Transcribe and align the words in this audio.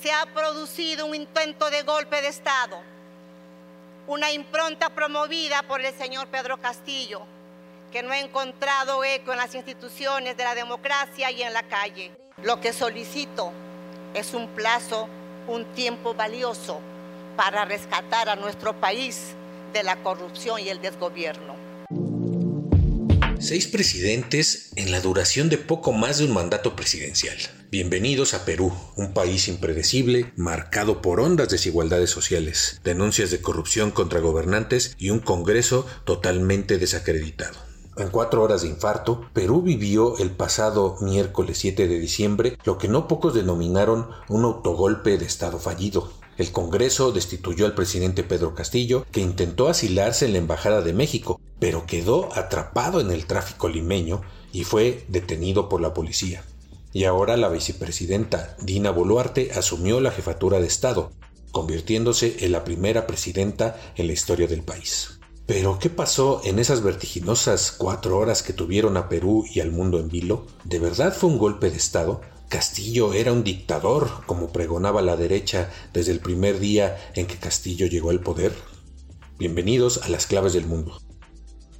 Se 0.00 0.10
ha 0.10 0.24
producido 0.32 1.04
un 1.04 1.14
intento 1.14 1.68
de 1.68 1.82
golpe 1.82 2.22
de 2.22 2.28
Estado, 2.28 2.80
una 4.06 4.32
impronta 4.32 4.88
promovida 4.88 5.62
por 5.64 5.82
el 5.82 5.92
señor 5.92 6.26
Pedro 6.28 6.56
Castillo, 6.56 7.20
que 7.92 8.02
no 8.02 8.12
ha 8.12 8.18
encontrado 8.18 9.04
eco 9.04 9.32
en 9.32 9.38
las 9.38 9.54
instituciones 9.54 10.38
de 10.38 10.44
la 10.44 10.54
democracia 10.54 11.30
y 11.30 11.42
en 11.42 11.52
la 11.52 11.64
calle. 11.64 12.12
Lo 12.42 12.62
que 12.62 12.72
solicito 12.72 13.52
es 14.14 14.32
un 14.32 14.48
plazo, 14.48 15.06
un 15.46 15.66
tiempo 15.74 16.14
valioso 16.14 16.80
para 17.36 17.66
rescatar 17.66 18.30
a 18.30 18.36
nuestro 18.36 18.72
país 18.80 19.34
de 19.74 19.82
la 19.82 19.96
corrupción 19.96 20.60
y 20.60 20.70
el 20.70 20.80
desgobierno. 20.80 21.69
Seis 23.40 23.66
presidentes 23.66 24.70
en 24.76 24.90
la 24.92 25.00
duración 25.00 25.48
de 25.48 25.56
poco 25.56 25.92
más 25.92 26.18
de 26.18 26.26
un 26.26 26.34
mandato 26.34 26.76
presidencial. 26.76 27.38
Bienvenidos 27.70 28.34
a 28.34 28.44
Perú, 28.44 28.70
un 28.96 29.14
país 29.14 29.48
impredecible, 29.48 30.30
marcado 30.36 31.00
por 31.00 31.20
hondas 31.20 31.48
desigualdades 31.48 32.10
sociales, 32.10 32.82
denuncias 32.84 33.30
de 33.30 33.40
corrupción 33.40 33.92
contra 33.92 34.20
gobernantes 34.20 34.94
y 34.98 35.08
un 35.08 35.20
Congreso 35.20 35.86
totalmente 36.04 36.76
desacreditado. 36.76 37.56
En 37.96 38.10
cuatro 38.10 38.42
horas 38.42 38.60
de 38.60 38.68
infarto, 38.68 39.30
Perú 39.32 39.62
vivió 39.62 40.18
el 40.18 40.30
pasado 40.30 40.98
miércoles 41.00 41.56
7 41.58 41.88
de 41.88 41.98
diciembre 41.98 42.58
lo 42.64 42.76
que 42.76 42.88
no 42.88 43.08
pocos 43.08 43.34
denominaron 43.34 44.08
un 44.28 44.44
autogolpe 44.44 45.16
de 45.16 45.24
Estado 45.24 45.58
fallido. 45.58 46.12
El 46.38 46.52
Congreso 46.52 47.12
destituyó 47.12 47.66
al 47.66 47.74
presidente 47.74 48.22
Pedro 48.22 48.54
Castillo, 48.54 49.04
que 49.12 49.20
intentó 49.20 49.68
asilarse 49.68 50.26
en 50.26 50.32
la 50.32 50.38
Embajada 50.38 50.80
de 50.80 50.92
México, 50.92 51.40
pero 51.58 51.86
quedó 51.86 52.28
atrapado 52.36 53.00
en 53.00 53.10
el 53.10 53.26
tráfico 53.26 53.68
limeño 53.68 54.22
y 54.52 54.64
fue 54.64 55.04
detenido 55.08 55.68
por 55.68 55.80
la 55.80 55.94
policía. 55.94 56.42
Y 56.92 57.04
ahora 57.04 57.36
la 57.36 57.48
vicepresidenta 57.48 58.56
Dina 58.60 58.90
Boluarte 58.90 59.52
asumió 59.52 60.00
la 60.00 60.10
jefatura 60.10 60.60
de 60.60 60.66
Estado, 60.66 61.12
convirtiéndose 61.52 62.44
en 62.44 62.52
la 62.52 62.64
primera 62.64 63.06
presidenta 63.06 63.78
en 63.96 64.06
la 64.06 64.12
historia 64.12 64.46
del 64.46 64.62
país. 64.62 65.20
Pero, 65.46 65.80
¿qué 65.80 65.90
pasó 65.90 66.42
en 66.44 66.60
esas 66.60 66.80
vertiginosas 66.80 67.72
cuatro 67.72 68.18
horas 68.18 68.44
que 68.44 68.52
tuvieron 68.52 68.96
a 68.96 69.08
Perú 69.08 69.44
y 69.52 69.58
al 69.58 69.72
mundo 69.72 69.98
en 69.98 70.08
vilo? 70.08 70.46
¿De 70.62 70.78
verdad 70.78 71.12
fue 71.12 71.28
un 71.28 71.38
golpe 71.38 71.70
de 71.70 71.76
Estado? 71.76 72.20
Castillo 72.50 73.14
era 73.14 73.32
un 73.32 73.44
dictador, 73.44 74.10
como 74.26 74.48
pregonaba 74.48 75.02
la 75.02 75.16
derecha 75.16 75.70
desde 75.92 76.10
el 76.10 76.18
primer 76.18 76.58
día 76.58 76.98
en 77.14 77.28
que 77.28 77.36
Castillo 77.36 77.86
llegó 77.86 78.10
al 78.10 78.18
poder. 78.18 78.52
Bienvenidos 79.38 79.98
a 80.02 80.08
las 80.08 80.26
claves 80.26 80.52
del 80.52 80.66
mundo. 80.66 81.00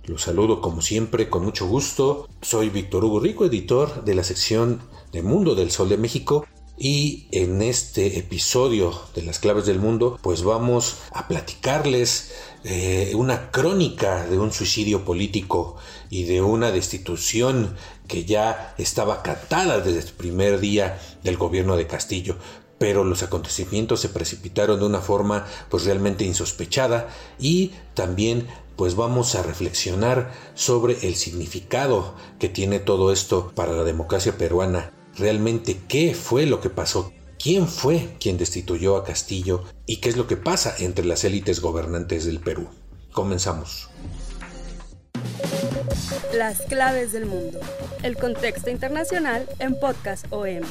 Los 0.05 0.23
saludo 0.23 0.61
como 0.61 0.81
siempre 0.81 1.29
con 1.29 1.45
mucho 1.45 1.67
gusto. 1.67 2.29
Soy 2.41 2.69
Víctor 2.69 3.05
Hugo 3.05 3.19
Rico, 3.19 3.45
editor 3.45 4.05
de 4.05 4.15
la 4.15 4.23
sección 4.23 4.81
de 5.11 5.23
Mundo 5.23 5.57
del 5.57 5.73
Sol 5.73 5.89
de 5.89 5.97
México. 5.97 6.47
Y 6.79 7.27
en 7.33 7.63
este 7.63 8.19
episodio 8.19 8.99
de 9.17 9.23
las 9.23 9.41
claves 9.41 9.67
del 9.67 9.81
mundo, 9.81 10.21
pues 10.23 10.45
vamos 10.45 10.99
a 11.13 11.27
platicarles 11.27 12.33
eh, 12.63 13.13
una 13.17 13.51
crónica 13.51 14.25
de 14.27 14.39
un 14.39 14.53
suicidio 14.53 15.05
político 15.05 15.77
y 16.11 16.25
de 16.25 16.41
una 16.43 16.71
destitución 16.71 17.77
que 18.11 18.25
ya 18.25 18.75
estaba 18.77 19.23
cantada 19.23 19.81
desde 19.81 20.01
el 20.01 20.15
primer 20.15 20.59
día 20.59 20.99
del 21.23 21.37
gobierno 21.37 21.77
de 21.77 21.87
Castillo 21.87 22.37
pero 22.81 23.05
los 23.05 23.23
acontecimientos 23.23 24.01
se 24.01 24.09
precipitaron 24.09 24.81
de 24.81 24.87
una 24.87 25.03
forma 25.03 25.47
pues 25.69 25.85
realmente 25.85 26.25
insospechada 26.25 27.11
y 27.39 27.73
también 27.93 28.47
pues 28.75 28.97
vamos 28.97 29.35
a 29.35 29.43
reflexionar 29.43 30.33
sobre 30.55 30.97
el 31.07 31.15
significado 31.15 32.15
que 32.39 32.49
tiene 32.49 32.79
todo 32.79 33.13
esto 33.13 33.53
para 33.55 33.73
la 33.73 33.85
democracia 33.85 34.39
peruana. 34.39 34.95
Realmente 35.15 35.79
qué 35.89 36.15
fue 36.15 36.47
lo 36.47 36.63
que 36.63 36.71
pasó, 36.71 37.13
quién 37.39 37.69
fue 37.69 38.17
quien 38.19 38.39
destituyó 38.39 38.97
a 38.97 39.05
Castillo 39.05 39.65
y 39.85 39.99
qué 39.99 40.09
es 40.09 40.17
lo 40.17 40.27
que 40.27 40.39
pasa 40.39 40.75
entre 40.79 41.05
las 41.05 41.25
élites 41.25 41.61
gobernantes 41.61 42.25
del 42.25 42.41
Perú. 42.41 42.69
Comenzamos. 43.13 43.91
Las 46.35 46.63
claves 46.63 47.13
del 47.13 47.27
mundo. 47.27 47.61
El 48.03 48.17
contexto 48.17 48.71
internacional 48.71 49.49
en 49.59 49.79
Podcast 49.79 50.27
OM. 50.31 50.63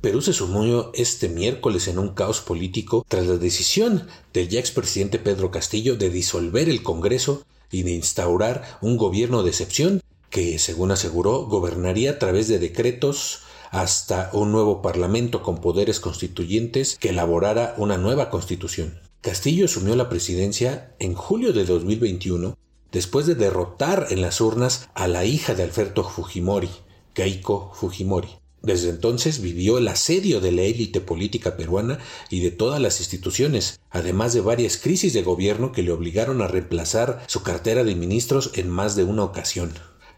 Perú 0.00 0.22
se 0.22 0.32
sumió 0.32 0.92
este 0.94 1.28
miércoles 1.28 1.88
en 1.88 1.98
un 1.98 2.10
caos 2.10 2.40
político 2.40 3.04
tras 3.08 3.26
la 3.26 3.36
decisión 3.36 4.06
del 4.32 4.48
ya 4.48 4.60
expresidente 4.60 5.18
Pedro 5.18 5.50
Castillo 5.50 5.96
de 5.96 6.10
disolver 6.10 6.68
el 6.68 6.82
Congreso 6.82 7.44
y 7.70 7.82
de 7.82 7.92
instaurar 7.92 8.78
un 8.80 8.96
gobierno 8.96 9.42
de 9.42 9.50
excepción 9.50 10.00
que, 10.30 10.58
según 10.58 10.92
aseguró, 10.92 11.46
gobernaría 11.46 12.12
a 12.12 12.18
través 12.18 12.48
de 12.48 12.58
decretos 12.58 13.40
hasta 13.70 14.30
un 14.32 14.52
nuevo 14.52 14.80
parlamento 14.80 15.42
con 15.42 15.60
poderes 15.60 16.00
constituyentes 16.00 16.96
que 16.98 17.10
elaborara 17.10 17.74
una 17.76 17.98
nueva 17.98 18.30
constitución. 18.30 19.05
Castillo 19.20 19.64
asumió 19.64 19.96
la 19.96 20.08
presidencia 20.08 20.94
en 20.98 21.14
julio 21.14 21.52
de 21.52 21.64
2021 21.64 22.56
después 22.92 23.26
de 23.26 23.34
derrotar 23.34 24.06
en 24.10 24.22
las 24.22 24.40
urnas 24.40 24.88
a 24.94 25.08
la 25.08 25.24
hija 25.24 25.54
de 25.54 25.64
Alberto 25.64 26.04
Fujimori, 26.04 26.70
Keiko 27.12 27.72
Fujimori. 27.74 28.28
Desde 28.62 28.88
entonces 28.88 29.40
vivió 29.40 29.78
el 29.78 29.88
asedio 29.88 30.40
de 30.40 30.52
la 30.52 30.62
élite 30.62 31.00
política 31.00 31.56
peruana 31.56 31.98
y 32.30 32.40
de 32.40 32.50
todas 32.50 32.80
las 32.80 33.00
instituciones, 33.00 33.80
además 33.90 34.32
de 34.32 34.40
varias 34.40 34.76
crisis 34.76 35.12
de 35.12 35.22
gobierno 35.22 35.72
que 35.72 35.82
le 35.82 35.92
obligaron 35.92 36.40
a 36.40 36.48
reemplazar 36.48 37.22
su 37.26 37.42
cartera 37.42 37.84
de 37.84 37.94
ministros 37.94 38.52
en 38.54 38.70
más 38.70 38.96
de 38.96 39.04
una 39.04 39.24
ocasión. 39.24 39.72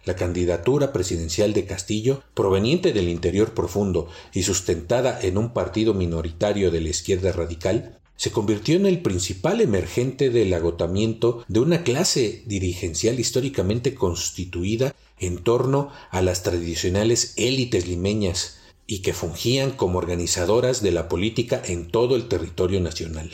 La 0.05 0.17
candidatura 0.17 0.93
presidencial 0.93 1.53
de 1.53 1.67
Castillo, 1.67 2.23
proveniente 2.33 2.93
del 2.93 3.09
interior 3.09 3.53
profundo 3.53 4.09
y 4.33 4.45
sustentada 4.45 5.19
en 5.21 5.37
un 5.37 5.53
partido 5.53 5.93
minoritario 5.93 6.71
de 6.71 6.81
la 6.81 6.89
izquierda 6.89 7.33
radical, 7.33 7.98
se 8.19 8.33
convirtió 8.33 8.75
en 8.75 8.85
el 8.85 9.01
principal 9.01 9.61
emergente 9.61 10.29
del 10.29 10.53
agotamiento 10.53 11.45
de 11.47 11.61
una 11.61 11.85
clase 11.85 12.43
dirigencial 12.47 13.21
históricamente 13.21 13.95
constituida 13.95 14.95
en 15.21 15.39
torno 15.39 15.91
a 16.11 16.21
las 16.21 16.43
tradicionales 16.43 17.35
élites 17.37 17.87
limeñas 17.87 18.59
y 18.89 19.03
que 19.03 19.13
fungían 19.13 19.71
como 19.71 19.99
organizadoras 19.99 20.83
de 20.83 20.91
la 20.91 21.09
política 21.09 21.63
en 21.65 21.93
todo 21.93 22.17
el 22.17 22.27
territorio 22.27 22.81
nacional. 22.81 23.31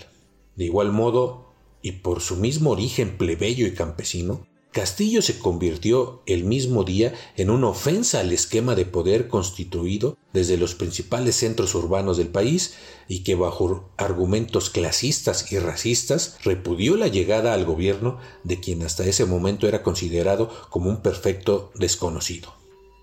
De 0.55 0.67
igual 0.67 0.93
modo, 0.93 1.55
y 1.81 1.93
por 1.93 2.21
su 2.21 2.37
mismo 2.37 2.71
origen 2.71 3.17
plebeyo 3.17 3.67
y 3.67 3.73
campesino, 3.73 4.47
Castillo 4.75 5.23
se 5.23 5.39
convirtió 5.39 6.25
el 6.27 6.43
mismo 6.43 6.83
día 6.83 7.15
en 7.37 7.49
una 7.49 7.69
ofensa 7.69 8.19
al 8.19 8.33
esquema 8.33 8.75
de 8.75 8.85
poder 8.85 9.29
constituido 9.29 10.19
desde 10.33 10.57
los 10.57 10.75
principales 10.75 11.37
centros 11.37 11.77
urbanos 11.77 12.17
del 12.17 12.27
país 12.27 12.75
y 13.07 13.23
que 13.23 13.37
bajo 13.37 13.89
argumentos 13.97 14.71
clasistas 14.71 15.53
y 15.53 15.61
racistas 15.61 16.39
repudió 16.43 16.97
la 16.97 17.07
llegada 17.07 17.55
al 17.55 17.65
gobierno 17.65 18.19
de 18.43 18.59
quien 18.59 18.83
hasta 18.83 19.07
ese 19.07 19.27
momento 19.27 19.69
era 19.69 19.85
considerado 19.85 20.51
como 20.71 20.91
un 20.91 21.03
perfecto 21.03 21.71
desconocido. 21.77 22.53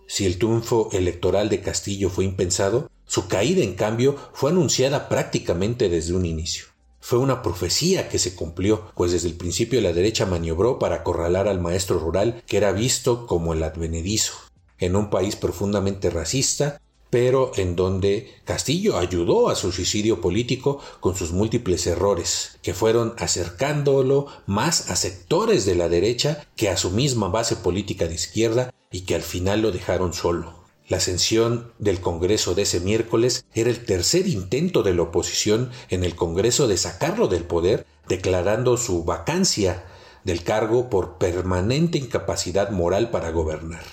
Si 0.08 0.26
el 0.26 0.40
triunfo 0.40 0.90
electoral 0.92 1.48
de 1.48 1.62
Castillo 1.62 2.10
fue 2.10 2.26
impensado, 2.26 2.92
su 3.06 3.30
caída 3.30 3.64
en 3.64 3.76
cambio 3.76 4.18
fue 4.34 4.52
anunciada 4.52 5.08
prácticamente 5.08 5.88
desde 5.88 6.16
un 6.16 6.26
inicio. 6.26 6.71
Fue 7.02 7.18
una 7.18 7.42
profecía 7.42 8.08
que 8.08 8.20
se 8.20 8.36
cumplió, 8.36 8.92
pues 8.96 9.12
desde 9.12 9.28
el 9.28 9.36
principio 9.36 9.82
la 9.82 9.92
derecha 9.92 10.28
maniobró 10.28 10.80
para 10.80 10.98
acorralar 10.98 11.48
al 11.48 11.60
maestro 11.60 12.00
rural 12.00 12.44
que 12.46 12.58
era 12.58 12.72
visto 12.72 13.26
como 13.26 13.54
el 13.54 13.64
advenedizo, 13.64 14.34
en 14.78 14.96
un 14.96 15.10
país 15.10 15.36
profundamente 15.36 16.12
racista, 16.12 16.80
pero 17.10 17.52
en 17.56 17.76
donde 17.76 18.34
Castillo 18.46 18.98
ayudó 18.98 19.50
a 19.50 19.56
su 19.56 19.72
suicidio 19.72 20.22
político 20.22 20.80
con 21.02 21.16
sus 21.16 21.32
múltiples 21.34 21.86
errores, 21.88 22.58
que 22.62 22.74
fueron 22.74 23.16
acercándolo 23.18 24.28
más 24.46 24.90
a 24.90 24.96
sectores 24.96 25.66
de 25.66 25.76
la 25.76 25.90
derecha 25.90 26.48
que 26.56 26.70
a 26.70 26.78
su 26.78 26.92
misma 26.92 27.28
base 27.28 27.58
política 27.58 28.08
de 28.08 28.16
izquierda 28.16 28.74
y 28.92 29.02
que 29.02 29.16
al 29.16 29.24
final 29.24 29.62
lo 29.62 29.72
dejaron 29.72 30.14
solo. 30.14 30.61
La 30.92 30.98
ascensión 30.98 31.72
del 31.80 32.02
Congreso 32.02 32.54
de 32.54 32.64
ese 32.64 32.82
miércoles 32.82 33.46
era 33.54 33.70
el 33.70 33.86
tercer 33.86 34.28
intento 34.28 34.84
de 34.84 34.94
la 34.94 35.04
oposición 35.04 35.72
en 35.88 36.04
el 36.04 36.16
Congreso 36.18 36.68
de 36.68 36.76
sacarlo 36.76 37.30
del 37.30 37.46
poder, 37.46 37.86
declarando 38.10 38.76
su 38.76 39.06
vacancia 39.06 39.86
del 40.26 40.44
cargo 40.44 40.90
por 40.90 41.18
permanente 41.18 41.98
incapacidad 41.98 42.72
moral 42.72 43.10
para 43.10 43.32
gobernar. 43.32 43.86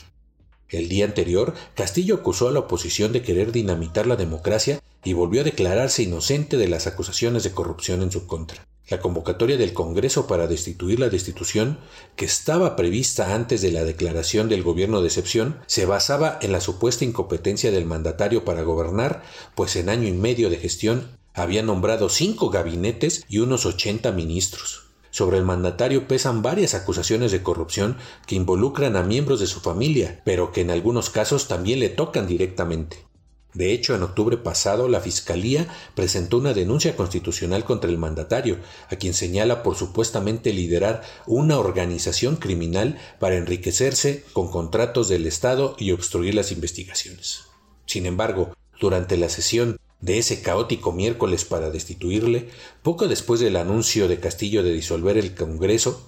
El 0.71 0.89
día 0.89 1.05
anterior, 1.05 1.55
Castillo 1.77 2.17
acusó 2.17 2.49
a 2.49 2.51
la 2.51 2.59
oposición 2.59 3.13
de 3.13 3.23
querer 3.23 3.53
dinamitar 3.53 4.09
la 4.09 4.17
democracia 4.17 4.81
y 5.05 5.13
volvió 5.13 5.43
a 5.43 5.45
declararse 5.45 6.03
inocente 6.03 6.57
de 6.57 6.67
las 6.67 6.89
acusaciones 6.89 7.45
de 7.45 7.53
corrupción 7.53 8.03
en 8.03 8.11
su 8.11 8.27
contra. 8.27 8.67
La 8.89 9.01
convocatoria 9.01 9.59
del 9.59 9.75
Congreso 9.75 10.27
para 10.27 10.47
destituir 10.47 10.99
la 10.99 11.11
destitución, 11.11 11.79
que 12.17 12.25
estaba 12.25 12.75
prevista 12.75 13.35
antes 13.35 13.61
de 13.61 13.71
la 13.71 13.85
declaración 13.85 14.49
del 14.49 14.63
gobierno 14.63 15.03
de 15.03 15.09
excepción, 15.09 15.59
se 15.67 15.85
basaba 15.85 16.39
en 16.41 16.53
la 16.53 16.63
supuesta 16.63 17.05
incompetencia 17.05 17.71
del 17.71 17.85
mandatario 17.85 18.47
para 18.47 18.63
gobernar, 18.63 19.23
pues 19.55 19.77
en 19.77 19.91
año 19.91 20.09
y 20.09 20.13
medio 20.13 20.49
de 20.49 20.57
gestión 20.57 21.19
había 21.35 21.63
nombrado 21.63 22.09
cinco 22.09 22.49
gabinetes 22.49 23.27
y 23.29 23.41
unos 23.41 23.67
ochenta 23.67 24.11
ministros. 24.11 24.85
Sobre 25.11 25.39
el 25.39 25.45
mandatario 25.45 26.09
pesan 26.09 26.43
varias 26.43 26.75
acusaciones 26.75 27.33
de 27.33 27.43
corrupción 27.43 27.97
que 28.27 28.37
involucran 28.37 28.97
a 28.97 29.03
miembros 29.03 29.41
de 29.41 29.47
su 29.47 29.61
familia, 29.61 30.23
pero 30.25 30.53
que 30.53 30.63
en 30.63 30.71
algunos 30.71 31.11
casos 31.11 31.47
también 31.47 31.81
le 31.81 31.89
tocan 31.91 32.27
directamente. 32.27 33.08
De 33.55 33.73
hecho, 33.73 33.95
en 33.95 34.03
octubre 34.03 34.37
pasado, 34.37 34.89
la 34.89 35.01
Fiscalía 35.01 35.67
presentó 35.95 36.39
una 36.39 36.53
denuncia 36.53 36.95
constitucional 36.97 37.65
contra 37.65 37.91
el 37.91 37.97
mandatario, 37.97 38.59
a 38.91 38.97
quien 38.97 39.15
señala 39.15 39.63
por 39.63 39.75
supuestamente 39.75 40.53
liderar 40.53 41.03
una 41.27 41.59
organización 41.59 42.37
criminal 42.37 42.99
para 43.19 43.37
enriquecerse 43.37 44.25
con 44.33 44.51
contratos 44.51 45.09
del 45.09 45.27
Estado 45.27 45.77
y 45.79 45.93
obstruir 45.93 46.35
las 46.35 46.53
investigaciones. 46.53 47.45
Sin 47.87 48.05
embargo, 48.05 48.55
durante 48.81 49.17
la 49.17 49.31
sesión 49.31 49.79
de 50.01 50.19
ese 50.19 50.43
caótico 50.43 50.93
miércoles 50.93 51.45
para 51.45 51.71
destituirle, 51.71 52.51
poco 52.83 53.09
después 53.09 53.41
del 53.41 53.57
anuncio 53.57 54.09
de 54.09 54.21
Castillo 54.21 54.63
de 54.63 54.73
disolver 54.73 55.17
el 55.17 55.35
Congreso, 55.35 56.07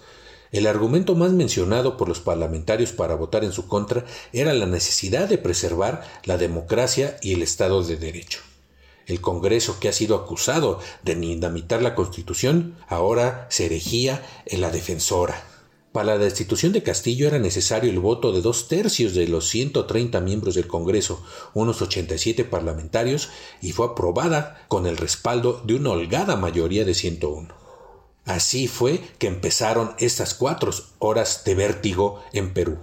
el 0.53 0.67
argumento 0.67 1.15
más 1.15 1.33
mencionado 1.33 1.97
por 1.97 2.09
los 2.09 2.21
parlamentarios 2.21 2.93
para 2.93 3.15
votar 3.15 3.45
en 3.45 3.53
su 3.53 3.69
contra 3.69 4.05
era 4.33 4.53
la 4.53 4.67
necesidad 4.67 5.29
de 5.29 5.39
preservar 5.39 6.03
la 6.25 6.39
democracia 6.39 7.17
y 7.23 7.35
el 7.35 7.43
Estado 7.43 7.83
de 7.85 7.97
Derecho. 7.97 8.41
El 9.07 9.21
Congreso, 9.21 9.79
que 9.81 9.89
ha 9.89 9.93
sido 9.93 10.17
acusado 10.17 10.81
de 11.03 11.15
dinamitar 11.15 11.83
la 11.83 11.95
Constitución, 11.95 12.77
ahora 12.89 13.47
se 13.51 13.67
erigía 13.67 14.25
en 14.47 14.61
la 14.61 14.71
defensora. 14.71 15.45
Para 15.93 16.15
la 16.15 16.19
destitución 16.19 16.73
de 16.73 16.85
Castillo 16.85 17.27
era 17.27 17.41
necesario 17.41 17.91
el 17.91 17.99
voto 17.99 18.33
de 18.33 18.41
dos 18.41 18.69
tercios 18.69 19.15
de 19.15 19.27
los 19.27 19.49
130 19.49 20.21
miembros 20.21 20.55
del 20.55 20.69
Congreso, 20.69 21.25
unos 21.55 21.83
87 21.83 22.45
parlamentarios, 22.45 23.31
y 23.61 23.73
fue 23.73 23.87
aprobada 23.87 24.65
con 24.69 24.87
el 24.87 24.97
respaldo 24.97 25.61
de 25.65 25.75
una 25.75 25.91
holgada 25.91 26.37
mayoría 26.37 26.85
de 26.85 26.95
101. 26.95 27.60
Así 28.31 28.69
fue 28.69 29.01
que 29.19 29.27
empezaron 29.27 29.97
estas 29.99 30.35
cuatro 30.35 30.71
horas 31.01 31.43
de 31.45 31.57
vértigo 31.57 32.23
en 32.33 32.55
Perú. 32.55 32.79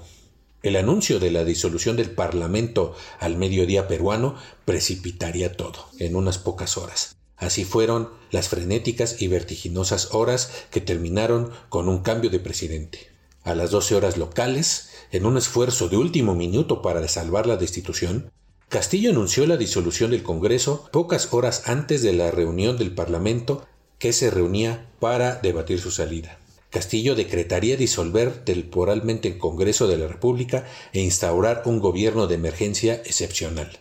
El 0.61 0.75
anuncio 0.75 1.21
de 1.21 1.31
la 1.31 1.45
disolución 1.45 1.95
del 1.95 2.11
Parlamento 2.11 2.97
al 3.21 3.37
mediodía 3.37 3.87
peruano 3.87 4.35
precipitaría 4.65 5.55
todo 5.55 5.85
en 5.99 6.17
unas 6.17 6.37
pocas 6.37 6.75
horas. 6.75 7.15
Así 7.37 7.63
fueron 7.63 8.09
las 8.29 8.49
frenéticas 8.49 9.21
y 9.21 9.29
vertiginosas 9.29 10.13
horas 10.13 10.51
que 10.69 10.81
terminaron 10.81 11.51
con 11.69 11.87
un 11.87 11.99
cambio 11.99 12.29
de 12.29 12.39
presidente. 12.39 13.07
A 13.43 13.55
las 13.55 13.71
doce 13.71 13.95
horas 13.95 14.17
locales, 14.17 14.89
en 15.13 15.25
un 15.25 15.37
esfuerzo 15.37 15.87
de 15.87 15.95
último 15.95 16.35
minuto 16.35 16.81
para 16.81 17.07
salvar 17.07 17.47
la 17.47 17.55
destitución, 17.55 18.33
Castillo 18.67 19.11
anunció 19.11 19.47
la 19.47 19.55
disolución 19.55 20.11
del 20.11 20.23
Congreso 20.23 20.89
pocas 20.91 21.31
horas 21.31 21.69
antes 21.69 22.01
de 22.01 22.11
la 22.11 22.31
reunión 22.31 22.77
del 22.77 22.93
Parlamento 22.93 23.65
que 23.99 24.13
se 24.13 24.31
reunía 24.31 24.89
para 24.99 25.35
debatir 25.35 25.79
su 25.79 25.91
salida. 25.91 26.37
Castillo 26.69 27.15
decretaría 27.15 27.77
disolver 27.77 28.43
temporalmente 28.43 29.27
el 29.27 29.37
Congreso 29.37 29.87
de 29.87 29.97
la 29.97 30.07
República 30.07 30.65
e 30.93 31.01
instaurar 31.01 31.63
un 31.65 31.79
gobierno 31.79 32.27
de 32.27 32.35
emergencia 32.35 32.95
excepcional 32.95 33.79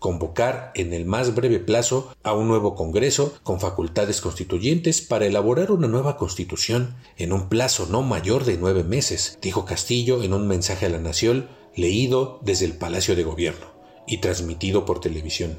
convocar 0.00 0.72
en 0.74 0.92
el 0.92 1.04
más 1.04 1.34
breve 1.34 1.60
plazo 1.60 2.12
a 2.24 2.32
un 2.32 2.48
nuevo 2.48 2.74
Congreso 2.74 3.38
con 3.44 3.60
facultades 3.60 4.20
constituyentes 4.20 5.02
para 5.02 5.26
elaborar 5.26 5.70
una 5.70 5.86
nueva 5.86 6.16
Constitución 6.16 6.96
en 7.18 7.32
un 7.32 7.48
plazo 7.48 7.86
no 7.86 8.02
mayor 8.02 8.44
de 8.44 8.56
nueve 8.56 8.82
meses, 8.82 9.38
dijo 9.40 9.66
Castillo 9.66 10.22
en 10.24 10.32
un 10.32 10.48
mensaje 10.48 10.86
a 10.86 10.88
la 10.88 10.98
Nación 10.98 11.48
leído 11.76 12.40
desde 12.42 12.64
el 12.64 12.72
Palacio 12.72 13.14
de 13.14 13.24
Gobierno 13.24 13.66
y 14.06 14.18
transmitido 14.18 14.86
por 14.86 15.00
televisión. 15.00 15.58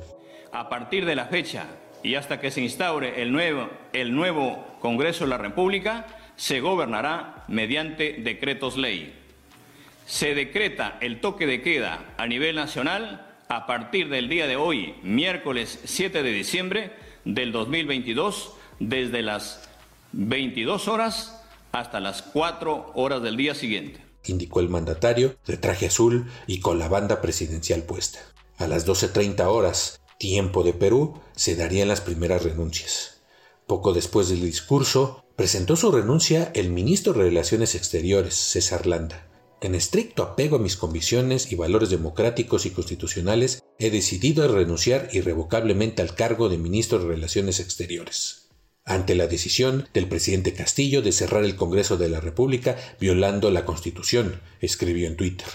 A 0.52 0.70
partir 0.70 1.06
de 1.06 1.16
la 1.16 1.28
fecha 1.28 1.81
y 2.04 2.16
hasta 2.16 2.40
que 2.40 2.52
se 2.52 2.62
instaure 2.62 3.22
el 3.22 3.32
nuevo, 3.32 3.70
el 3.94 4.16
nuevo 4.16 4.78
Congreso 4.80 5.26
de 5.26 5.30
la 5.30 5.38
República, 5.38 6.08
se 6.36 6.60
gobernará 6.60 7.46
mediante 7.48 8.14
decretos 8.14 8.78
ley. 8.78 9.14
Se 10.06 10.34
decreta 10.34 10.98
el 11.02 11.22
toque 11.22 11.46
de 11.46 11.62
queda 11.62 12.14
a 12.18 12.28
nivel 12.28 12.56
nacional 12.56 13.28
a 13.48 13.68
partir 13.68 14.10
del 14.10 14.30
día 14.30 14.48
de 14.48 14.56
hoy, 14.56 14.96
miércoles 15.04 15.80
7 15.84 16.24
de 16.24 16.32
diciembre 16.32 16.94
del 17.26 17.52
2022, 17.52 18.54
desde 18.80 19.22
las 19.22 19.70
22 20.14 20.88
horas 20.88 21.44
hasta 21.72 22.00
las 22.00 22.22
4 22.22 22.92
horas 22.96 23.22
del 23.22 23.38
día 23.38 23.56
siguiente. 23.56 24.04
Indicó 24.26 24.60
el 24.60 24.70
mandatario 24.70 25.36
de 25.46 25.58
traje 25.58 25.88
azul 25.88 26.30
y 26.48 26.60
con 26.60 26.80
la 26.80 26.90
banda 26.90 27.22
presidencial 27.22 27.84
puesta. 27.84 28.20
A 28.58 28.68
las 28.68 28.88
12.30 28.88 29.46
horas, 29.46 30.01
tiempo 30.22 30.62
de 30.62 30.74
Perú, 30.74 31.16
se 31.36 31.56
darían 31.56 31.88
las 31.88 32.00
primeras 32.00 32.44
renuncias. 32.44 33.22
Poco 33.66 33.92
después 33.92 34.30
del 34.30 34.42
discurso, 34.42 35.26
presentó 35.36 35.76
su 35.76 35.92
renuncia 35.92 36.52
el 36.54 36.70
ministro 36.70 37.14
de 37.14 37.24
Relaciones 37.24 37.74
Exteriores, 37.74 38.36
César 38.36 38.86
Landa. 38.86 39.28
En 39.62 39.74
estricto 39.74 40.22
apego 40.22 40.58
a 40.58 40.60
mis 40.60 40.78
convicciones 40.78 41.52
y 41.52 41.56
valores 41.56 41.90
democráticos 41.90 42.68
y 42.68 42.70
constitucionales, 42.70 43.64
he 43.80 43.90
decidido 43.90 44.48
renunciar 44.48 45.10
irrevocablemente 45.12 46.04
al 46.04 46.14
cargo 46.14 46.50
de 46.50 46.60
ministro 46.60 47.00
de 47.00 47.08
Relaciones 47.08 47.60
Exteriores. 47.60 48.50
Ante 48.86 49.16
la 49.16 49.26
decisión 49.26 49.90
del 49.92 50.08
presidente 50.08 50.54
Castillo 50.54 51.02
de 51.02 51.14
cerrar 51.14 51.44
el 51.46 51.56
Congreso 51.56 51.98
de 51.98 52.10
la 52.10 52.20
República 52.20 52.78
violando 53.00 53.50
la 53.50 53.66
Constitución, 53.66 54.40
escribió 54.60 55.08
en 55.08 55.18
Twitter. 55.18 55.48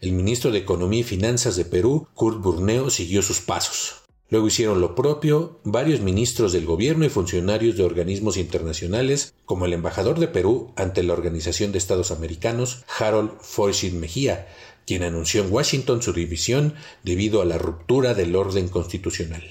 El 0.00 0.12
ministro 0.12 0.52
de 0.52 0.58
Economía 0.58 1.00
y 1.00 1.04
Finanzas 1.04 1.56
de 1.56 1.64
Perú, 1.64 2.06
Kurt 2.14 2.40
Burneo, 2.40 2.88
siguió 2.88 3.22
sus 3.22 3.40
pasos. 3.40 4.02
Luego 4.32 4.46
hicieron 4.46 4.80
lo 4.80 4.94
propio 4.94 5.60
varios 5.62 6.00
ministros 6.00 6.52
del 6.54 6.64
gobierno 6.64 7.04
y 7.04 7.10
funcionarios 7.10 7.76
de 7.76 7.84
organismos 7.84 8.38
internacionales, 8.38 9.34
como 9.44 9.66
el 9.66 9.74
embajador 9.74 10.18
de 10.18 10.26
Perú 10.26 10.72
ante 10.74 11.02
la 11.02 11.12
Organización 11.12 11.70
de 11.70 11.76
Estados 11.76 12.10
Americanos, 12.10 12.82
Harold 12.98 13.32
Forsyth 13.42 13.92
Mejía, 13.92 14.48
quien 14.86 15.02
anunció 15.02 15.44
en 15.44 15.52
Washington 15.52 16.00
su 16.00 16.14
división 16.14 16.76
debido 17.02 17.42
a 17.42 17.44
la 17.44 17.58
ruptura 17.58 18.14
del 18.14 18.34
orden 18.34 18.68
constitucional. 18.68 19.42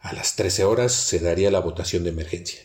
A 0.00 0.12
las 0.12 0.36
13 0.36 0.64
horas 0.64 0.92
se 0.92 1.18
daría 1.18 1.50
la 1.50 1.60
votación 1.60 2.04
de 2.04 2.10
emergencia. 2.10 2.60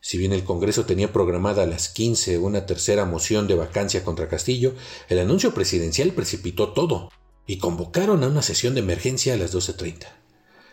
Si 0.00 0.18
bien 0.18 0.34
el 0.34 0.44
Congreso 0.44 0.84
tenía 0.84 1.10
programada 1.10 1.62
a 1.62 1.66
las 1.66 1.88
15 1.88 2.36
una 2.36 2.66
tercera 2.66 3.06
moción 3.06 3.48
de 3.48 3.54
vacancia 3.54 4.04
contra 4.04 4.28
Castillo, 4.28 4.74
el 5.08 5.20
anuncio 5.20 5.54
presidencial 5.54 6.12
precipitó 6.12 6.74
todo 6.74 7.10
y 7.46 7.56
convocaron 7.56 8.22
a 8.22 8.28
una 8.28 8.42
sesión 8.42 8.74
de 8.74 8.80
emergencia 8.80 9.32
a 9.32 9.38
las 9.38 9.54
12.30. 9.54 10.25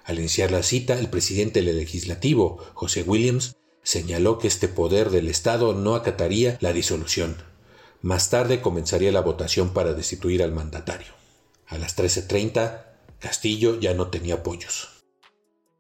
Al 0.04 0.20
iniciar 0.20 0.52
la 0.52 0.64
cita, 0.64 1.00
el 1.00 1.10
presidente 1.10 1.62
del 1.62 1.78
legislativo, 1.78 2.60
José 2.74 3.04
Williams, 3.04 3.56
señaló 3.84 4.38
que 4.38 4.48
este 4.48 4.68
poder 4.68 5.10
del 5.10 5.30
Estado 5.30 5.74
no 5.74 5.96
acataría 5.96 6.58
la 6.62 6.74
disolución. 6.74 7.38
Más 8.02 8.30
tarde 8.30 8.62
comenzaría 8.62 9.12
la 9.12 9.22
votación 9.22 9.72
para 9.74 9.94
destituir 9.94 10.44
al 10.44 10.52
mandatario. 10.52 11.14
A 11.68 11.78
las 11.78 11.98
13.30, 11.98 12.84
Castillo 13.20 13.80
ya 13.80 13.94
no 13.94 14.08
tenía 14.08 14.36
apoyos. 14.36 14.90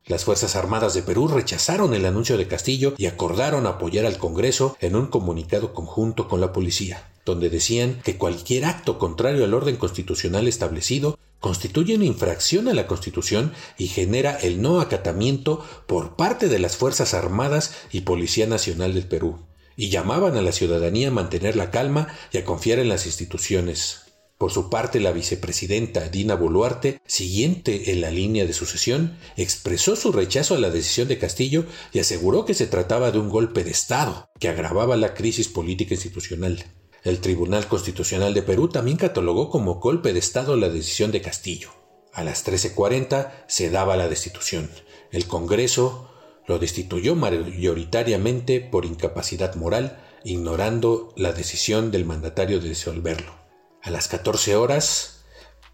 Las 0.06 0.25
Fuerzas 0.25 0.56
Armadas 0.56 0.94
de 0.94 1.01
Perú 1.01 1.27
rechazaron 1.27 1.94
el 1.94 2.06
anuncio 2.06 2.38
de 2.38 2.48
Castillo 2.48 2.94
y 2.98 3.06
acordaron 3.06 3.65
apoyar 3.65 4.06
al 4.06 4.18
Congreso 4.18 4.77
en 4.80 4.96
un 4.96 5.08
comunicado 5.08 5.74
conjunto 5.74 6.27
con 6.27 6.42
la 6.42 6.51
policía, 6.51 7.10
donde 7.25 7.50
decían 7.50 8.01
que 8.03 8.18
cualquier 8.18 8.65
acto 8.65 9.00
contrario 9.00 9.46
al 9.46 9.53
orden 9.53 9.77
constitucional 9.77 10.48
establecido 10.48 11.18
constituye 11.43 11.95
una 11.95 12.05
infracción 12.05 12.69
a 12.69 12.73
la 12.73 12.88
Constitución 12.88 13.51
y 13.77 13.88
genera 13.88 14.33
el 14.33 14.62
no 14.62 14.79
acatamiento 14.79 15.62
por 15.88 16.15
parte 16.15 16.47
de 16.47 16.57
las 16.57 16.77
Fuerzas 16.77 17.13
Armadas 17.13 17.75
y 17.91 18.01
Policía 18.01 18.47
Nacional 18.47 18.93
del 18.93 19.09
Perú, 19.09 19.45
y 19.75 19.89
llamaban 19.89 20.38
a 20.38 20.41
la 20.41 20.53
ciudadanía 20.53 21.09
a 21.09 21.12
mantener 21.12 21.57
la 21.57 21.69
calma 21.69 22.07
y 22.31 22.38
a 22.38 22.45
confiar 22.45 22.79
en 22.79 22.88
las 22.88 23.05
instituciones. 23.05 24.03
Por 24.38 24.53
su 24.53 24.69
parte, 24.69 25.01
la 25.01 25.12
vicepresidenta 25.12 26.07
Dina 26.07 26.35
Boluarte, 26.35 27.01
siguiente 27.05 27.91
en 27.91 28.00
la 28.00 28.09
línea 28.09 28.45
de 28.45 28.53
sucesión, 28.53 29.17
expresó 29.35 29.97
su 29.97 30.13
rechazo 30.13 30.55
a 30.55 30.59
la 30.59 30.69
decisión 30.69 31.09
de 31.09 31.17
Castillo 31.17 31.65
y 31.91 32.00
aseguró 32.00 32.45
que 32.45 32.53
se 32.53 32.67
trataba 32.67 33.12
de 33.12 33.19
un 33.19 33.27
golpe 33.27 33.65
de 33.65 33.71
Estado 33.71 34.29
que 34.39 34.47
agravaba 34.47 34.95
la 34.95 35.13
crisis 35.13 35.50
política 35.50 35.93
institucional. 35.93 36.63
El 37.03 37.19
Tribunal 37.19 37.67
Constitucional 37.67 38.33
de 38.33 38.43
Perú 38.43 38.69
también 38.69 38.95
catalogó 38.95 39.50
como 39.50 39.75
golpe 39.75 40.13
de 40.13 40.19
Estado 40.19 40.55
la 40.55 40.69
decisión 40.69 41.12
de 41.12 41.22
Castillo. 41.22 41.69
A 42.13 42.24
las 42.24 42.48
13.40 42.48 43.43
se 43.45 43.69
daba 43.69 43.98
la 43.98 44.07
destitución. 44.07 44.72
El 45.12 45.27
Congreso 45.27 46.10
lo 46.48 46.60
destituyó 46.60 47.15
mayoritariamente 47.15 48.62
por 48.62 48.86
incapacidad 48.86 49.55
moral 49.55 50.01
ignorando 50.24 51.13
la 51.17 51.33
decisión 51.33 51.91
del 51.91 52.05
mandatario 52.05 52.62
de 52.62 52.69
disolverlo. 52.69 53.33
A 53.81 53.91
las 53.91 54.07
14 54.07 54.55
horas, 54.55 55.25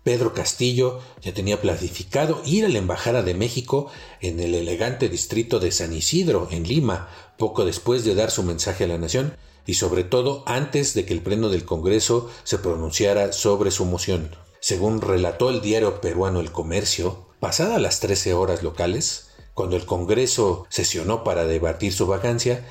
Pedro 0.02 0.34
Castillo 0.34 1.00
ya 1.22 1.32
tenía 1.32 1.62
planificado 1.62 2.42
ir 2.44 2.66
a 2.66 2.70
la 2.70 2.80
Embajada 2.80 3.22
de 3.22 3.36
México 3.36 3.92
en 4.20 4.40
el 4.40 4.56
elegante 4.56 5.10
distrito 5.10 5.60
de 5.60 5.72
San 5.72 5.94
Isidro, 5.94 6.48
en 6.50 6.68
Lima, 6.68 7.10
poco 7.38 7.66
después 7.66 8.04
de 8.04 8.16
dar 8.16 8.32
su 8.32 8.42
mensaje 8.42 8.86
a 8.86 8.88
la 8.88 8.98
nación 8.98 9.36
y 9.66 9.76
sobre 9.76 10.04
todo 10.04 10.44
antes 10.46 10.94
de 10.94 11.06
que 11.06 11.14
el 11.14 11.22
Pleno 11.22 11.50
del 11.50 11.66
Congreso 11.66 12.30
se 12.44 12.58
pronunciara 12.58 13.32
sobre 13.34 13.72
su 13.72 13.86
moción. 13.86 14.36
Según 14.60 15.02
relató 15.02 15.50
el 15.50 15.62
diario 15.62 16.02
peruano 16.02 16.40
El 16.40 16.52
Comercio, 16.52 17.28
pasadas 17.40 17.82
las 17.82 18.00
13 18.00 18.34
horas 18.34 18.64
locales, 18.64 19.30
cuando 19.54 19.76
el 19.76 19.86
Congreso 19.86 20.66
sesionó 20.70 21.24
para 21.24 21.46
debatir 21.46 21.94
su 21.94 22.08
vacancia, 22.08 22.66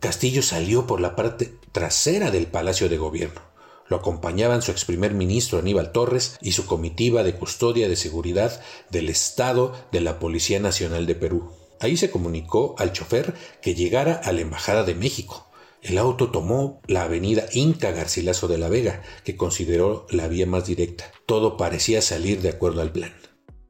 Castillo 0.00 0.42
salió 0.42 0.86
por 0.86 1.00
la 1.00 1.16
parte 1.16 1.54
trasera 1.72 2.30
del 2.30 2.46
Palacio 2.46 2.88
de 2.88 2.98
Gobierno. 2.98 3.40
Lo 3.88 3.96
acompañaban 3.96 4.62
su 4.62 4.72
ex 4.72 4.84
primer 4.84 5.14
ministro 5.14 5.58
Aníbal 5.58 5.92
Torres 5.92 6.36
y 6.40 6.52
su 6.52 6.66
comitiva 6.66 7.22
de 7.22 7.34
custodia 7.34 7.88
de 7.88 7.96
seguridad 7.96 8.60
del 8.90 9.08
Estado 9.08 9.72
de 9.92 10.00
la 10.00 10.18
Policía 10.18 10.58
Nacional 10.58 11.06
de 11.06 11.14
Perú. 11.14 11.52
Ahí 11.78 11.96
se 11.96 12.10
comunicó 12.10 12.74
al 12.78 12.92
chofer 12.92 13.34
que 13.62 13.74
llegara 13.74 14.14
a 14.14 14.32
la 14.32 14.40
Embajada 14.40 14.82
de 14.82 14.94
México. 14.94 15.45
El 15.82 15.98
auto 15.98 16.30
tomó 16.30 16.80
la 16.86 17.02
avenida 17.02 17.46
Inca 17.52 17.92
Garcilaso 17.92 18.48
de 18.48 18.58
la 18.58 18.68
Vega, 18.68 19.02
que 19.24 19.36
consideró 19.36 20.06
la 20.10 20.28
vía 20.28 20.46
más 20.46 20.66
directa. 20.66 21.12
Todo 21.26 21.56
parecía 21.56 22.02
salir 22.02 22.40
de 22.42 22.50
acuerdo 22.50 22.80
al 22.80 22.92
plan 22.92 23.12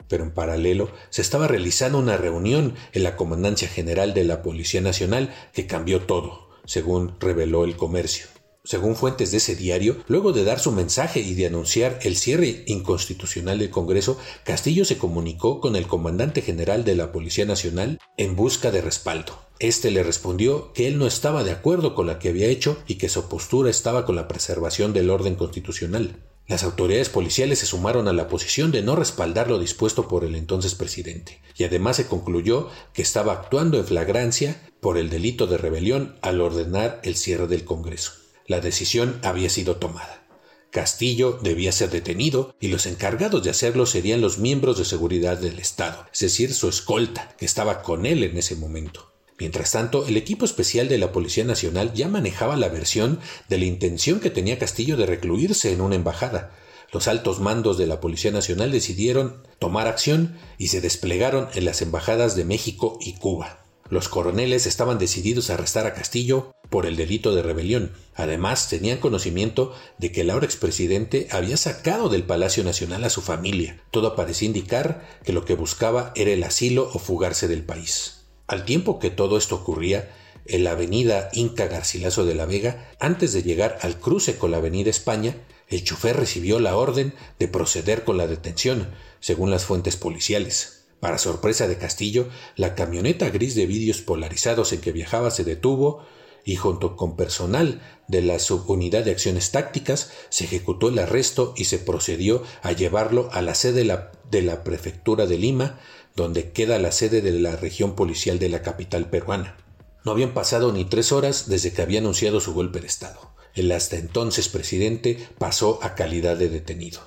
pero 0.09 0.25
en 0.25 0.33
paralelo 0.33 0.91
se 1.11 1.23
estaba 1.23 1.49
realizando 1.49 1.99
una 1.99 2.17
reunión 2.17 2.75
en 2.93 3.03
la 3.03 3.17
Comandancia 3.17 3.69
General 3.69 4.15
de 4.15 4.25
la 4.25 4.43
Policía 4.43 4.81
Nacional 4.81 5.35
que 5.53 5.67
cambió 5.67 6.03
todo, 6.03 6.49
según 6.65 7.19
reveló 7.21 7.65
el 7.65 7.77
comercio. 7.77 8.27
Según 8.67 8.97
fuentes 8.97 9.31
de 9.31 9.37
ese 9.37 9.55
diario, 9.55 9.99
luego 10.09 10.33
de 10.33 10.43
dar 10.43 10.59
su 10.59 10.73
mensaje 10.73 11.21
y 11.21 11.35
de 11.35 11.47
anunciar 11.47 12.01
el 12.03 12.17
cierre 12.17 12.65
inconstitucional 12.67 13.61
del 13.61 13.71
Congreso, 13.71 14.19
Castillo 14.43 14.85
se 14.85 14.99
comunicó 14.99 15.61
con 15.61 15.77
el 15.77 15.87
comandante 15.87 16.43
general 16.43 16.85
de 16.85 16.97
la 16.97 17.13
Policía 17.13 17.45
Nacional 17.45 18.01
en 18.17 18.35
busca 18.35 18.73
de 18.73 18.81
respaldo. 18.81 19.39
Este 19.61 19.93
le 19.93 20.03
respondió 20.03 20.73
que 20.73 20.89
él 20.89 20.99
no 20.99 21.07
estaba 21.07 21.45
de 21.45 21.53
acuerdo 21.53 21.95
con 21.95 22.09
lo 22.09 22.19
que 22.19 22.31
había 22.31 22.49
hecho 22.49 22.77
y 22.89 22.97
que 22.97 23.09
su 23.09 23.29
postura 23.29 23.71
estaba 23.71 24.05
con 24.05 24.17
la 24.17 24.27
preservación 24.27 24.93
del 24.93 25.11
orden 25.11 25.37
constitucional. 25.37 26.17
Las 26.49 26.65
autoridades 26.65 27.09
policiales 27.09 27.61
se 27.61 27.67
sumaron 27.67 28.09
a 28.09 28.13
la 28.13 28.27
posición 28.27 28.73
de 28.73 28.83
no 28.83 28.97
respaldar 28.97 29.49
lo 29.49 29.61
dispuesto 29.61 30.09
por 30.09 30.25
el 30.25 30.35
entonces 30.35 30.75
presidente, 30.75 31.41
y 31.57 31.63
además 31.63 31.97
se 31.97 32.09
concluyó 32.09 32.69
que 32.93 33.03
estaba 33.03 33.33
actuando 33.33 33.79
en 33.79 33.85
flagrancia 33.85 34.61
por 34.81 34.99
el 34.99 35.09
delito 35.09 35.47
de 35.47 35.57
rebelión 35.57 36.17
al 36.21 36.41
ordenar 36.41 37.01
el 37.05 37.15
cierre 37.15 37.47
del 37.47 37.65
Congreso. 37.65 38.26
La 38.49 38.61
decisión 38.61 39.19
había 39.23 39.51
sido 39.51 39.77
tomada. 39.77 40.27
Castillo 40.71 41.39
debía 41.43 41.73
ser 41.73 41.91
detenido 41.91 42.55
y 42.61 42.69
los 42.69 42.87
encargados 42.87 43.43
de 43.43 43.51
hacerlo 43.51 43.87
serían 43.87 44.21
los 44.21 44.39
miembros 44.39 44.79
de 44.79 44.85
seguridad 44.85 45.39
del 45.39 45.59
Estado, 45.59 46.07
es 46.13 46.21
decir, 46.21 46.53
su 46.55 46.69
escolta, 46.69 47.35
que 47.39 47.47
estaba 47.47 47.83
con 47.83 48.07
él 48.07 48.23
en 48.23 48.37
ese 48.37 48.57
momento. 48.57 49.13
Mientras 49.39 49.73
tanto, 49.73 50.07
el 50.07 50.17
equipo 50.17 50.45
especial 50.45 50.89
de 50.89 50.99
la 50.99 51.13
Policía 51.13 51.45
Nacional 51.45 51.93
ya 51.93 52.09
manejaba 52.09 52.57
la 52.57 52.69
versión 52.69 53.21
de 53.49 53.59
la 53.59 53.65
intención 53.65 54.21
que 54.21 54.31
tenía 54.31 54.59
Castillo 54.59 54.97
de 54.97 55.07
recluirse 55.07 55.73
en 55.73 55.81
una 55.81 55.97
embajada. 55.97 56.53
Los 56.93 57.09
altos 57.09 57.41
mandos 57.41 57.79
de 57.79 57.87
la 57.87 58.01
Policía 58.01 58.31
Nacional 58.31 58.71
decidieron 58.71 59.43
tomar 59.59 59.89
acción 59.89 60.39
y 60.57 60.69
se 60.69 60.81
desplegaron 60.81 61.49
en 61.55 61.65
las 61.65 61.83
embajadas 61.83 62.37
de 62.37 62.45
México 62.45 62.99
y 63.01 63.15
Cuba. 63.15 63.67
Los 63.89 64.09
coroneles 64.09 64.67
estaban 64.67 64.99
decididos 64.99 65.49
a 65.49 65.55
arrestar 65.55 65.87
a 65.87 65.95
Castillo 65.95 66.53
por 66.71 66.87
el 66.87 66.97
delito 66.97 67.35
de 67.35 67.43
rebelión. 67.43 67.93
Además, 68.15 68.69
tenían 68.69 68.99
conocimiento 68.99 69.75
de 69.99 70.13
que 70.13 70.23
el 70.23 70.31
ahora 70.31 70.47
expresidente 70.47 71.29
había 71.31 71.57
sacado 71.57 72.09
del 72.09 72.25
Palacio 72.25 72.65
Nacional 72.65 73.05
a 73.05 73.11
su 73.11 73.23
familia. 73.23 73.83
Todo 73.91 74.17
parecía 74.17 74.47
indicar 74.47 75.07
que 75.25 75.33
lo 75.33 75.45
que 75.45 75.55
buscaba 75.55 76.13
era 76.17 76.31
el 76.31 76.43
asilo 76.45 76.91
o 76.93 76.99
fugarse 76.99 77.49
del 77.49 77.65
país. 77.65 78.25
Al 78.47 78.65
tiempo 78.65 78.99
que 78.99 79.11
todo 79.11 79.39
esto 79.39 79.57
ocurría, 79.57 80.13
en 80.47 80.65
la 80.65 80.73
avenida 80.73 81.29
Inca 81.33 81.67
Garcilaso 81.67 82.25
de 82.25 82.35
la 82.35 82.47
Vega, 82.47 82.93
antes 83.01 83.33
de 83.33 83.43
llegar 83.43 83.79
al 83.83 83.99
cruce 83.99 84.37
con 84.37 84.53
la 84.53 84.59
avenida 84.59 84.91
España, 84.91 85.35
el 85.69 85.83
chofer 85.83 86.17
recibió 86.17 86.61
la 86.61 86.77
orden 86.77 87.15
de 87.39 87.49
proceder 87.49 88.05
con 88.05 88.17
la 88.17 88.29
detención, 88.29 88.91
según 89.19 89.51
las 89.51 89.65
fuentes 89.65 89.97
policiales. 89.97 90.85
Para 91.01 91.19
sorpresa 91.19 91.69
de 91.69 91.77
Castillo, 91.77 92.29
la 92.57 92.75
camioneta 92.75 93.31
gris 93.31 93.55
de 93.55 93.67
vidrios 93.67 94.01
polarizados 94.01 94.73
en 94.73 94.81
que 94.81 94.93
viajaba 94.93 95.31
se 95.31 95.45
detuvo 95.45 96.07
y 96.47 96.55
junto 96.55 96.97
con 96.97 97.17
personal 97.17 97.83
de 98.07 98.23
la 98.23 98.39
subunidad 98.39 99.05
de 99.05 99.11
acciones 99.11 99.51
tácticas 99.51 100.13
se 100.31 100.45
ejecutó 100.45 100.89
el 100.89 100.99
arresto 101.01 101.53
y 101.57 101.65
se 101.65 101.81
procedió 101.81 102.45
a 102.63 102.71
llevarlo 102.71 103.29
a 103.33 103.43
la 103.43 103.57
sede 103.57 103.85
de 104.31 104.43
la, 104.43 104.65
prefectura 104.65 105.27
de 105.27 105.39
Lima, 105.39 105.81
donde 106.15 106.53
queda 106.53 106.79
la 106.79 106.93
sede 106.93 107.21
de 107.21 107.33
la 107.33 107.57
región 107.57 107.97
policial 107.97 108.39
de 108.39 108.49
la 108.49 108.63
capital 108.63 109.11
peruana. 109.11 109.57
No 110.05 110.13
habían 110.13 110.35
pasado 110.35 110.73
ni 110.73 110.85
tres 110.85 111.11
horas 111.11 111.49
desde 111.49 111.73
que 111.73 111.83
había 111.83 111.99
anunciado 111.99 112.41
su 112.41 112.55
golpe 112.55 112.81
de 112.81 112.87
Estado. 112.87 113.33
El 113.57 113.73
hasta 113.73 113.97
entonces 113.97 114.49
presidente 114.49 115.19
pasó 115.39 115.81
a 115.83 115.97
calidad 115.97 116.37
de 116.37 116.49
detenido. 116.49 117.01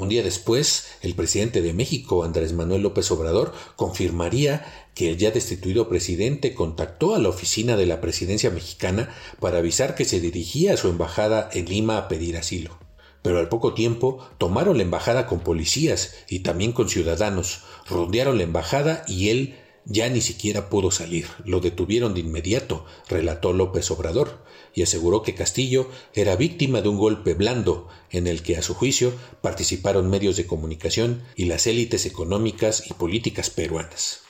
Un 0.00 0.08
día 0.08 0.22
después, 0.22 0.86
el 1.02 1.14
presidente 1.14 1.60
de 1.60 1.74
México, 1.74 2.24
Andrés 2.24 2.54
Manuel 2.54 2.80
López 2.80 3.10
Obrador, 3.10 3.52
confirmaría 3.76 4.64
que 4.94 5.10
el 5.10 5.18
ya 5.18 5.30
destituido 5.30 5.90
presidente 5.90 6.54
contactó 6.54 7.14
a 7.14 7.18
la 7.18 7.28
oficina 7.28 7.76
de 7.76 7.84
la 7.84 8.00
presidencia 8.00 8.48
mexicana 8.48 9.14
para 9.40 9.58
avisar 9.58 9.94
que 9.94 10.06
se 10.06 10.18
dirigía 10.18 10.72
a 10.72 10.78
su 10.78 10.88
embajada 10.88 11.50
en 11.52 11.66
Lima 11.66 11.98
a 11.98 12.08
pedir 12.08 12.38
asilo 12.38 12.78
pero 13.22 13.38
al 13.38 13.50
poco 13.50 13.74
tiempo 13.74 14.26
tomaron 14.38 14.78
la 14.78 14.82
embajada 14.82 15.26
con 15.26 15.40
policías 15.40 16.14
y 16.30 16.38
también 16.38 16.72
con 16.72 16.88
ciudadanos, 16.88 17.64
rondearon 17.86 18.38
la 18.38 18.44
embajada 18.44 19.04
y 19.06 19.28
él 19.28 19.58
ya 19.84 20.08
ni 20.08 20.22
siquiera 20.22 20.70
pudo 20.70 20.90
salir. 20.90 21.26
Lo 21.44 21.60
detuvieron 21.60 22.14
de 22.14 22.20
inmediato, 22.20 22.86
relató 23.10 23.52
López 23.52 23.90
Obrador, 23.90 24.42
y 24.74 24.82
aseguró 24.82 25.22
que 25.22 25.34
Castillo 25.34 25.88
era 26.14 26.36
víctima 26.36 26.82
de 26.82 26.88
un 26.88 26.98
golpe 26.98 27.34
blando, 27.34 27.88
en 28.10 28.26
el 28.26 28.42
que 28.42 28.56
a 28.56 28.62
su 28.62 28.74
juicio 28.74 29.12
participaron 29.40 30.10
medios 30.10 30.36
de 30.36 30.46
comunicación 30.46 31.22
y 31.36 31.46
las 31.46 31.66
élites 31.66 32.06
económicas 32.06 32.90
y 32.90 32.94
políticas 32.94 33.50
peruanas. 33.50 34.20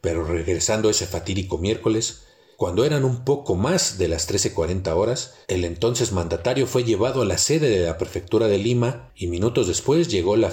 Pero 0.00 0.24
regresando 0.24 0.90
ese 0.90 1.06
fatídico 1.06 1.58
miércoles, 1.58 2.22
cuando 2.56 2.84
eran 2.84 3.04
un 3.04 3.24
poco 3.24 3.54
más 3.54 3.98
de 3.98 4.08
las 4.08 4.28
13.40 4.28 4.92
horas, 4.96 5.34
el 5.46 5.64
entonces 5.64 6.10
mandatario 6.10 6.66
fue 6.66 6.82
llevado 6.82 7.22
a 7.22 7.24
la 7.24 7.38
sede 7.38 7.68
de 7.68 7.86
la 7.86 7.98
prefectura 7.98 8.48
de 8.48 8.58
Lima 8.58 9.12
y 9.14 9.28
minutos 9.28 9.68
después 9.68 10.08
llegó 10.08 10.36
la 10.36 10.52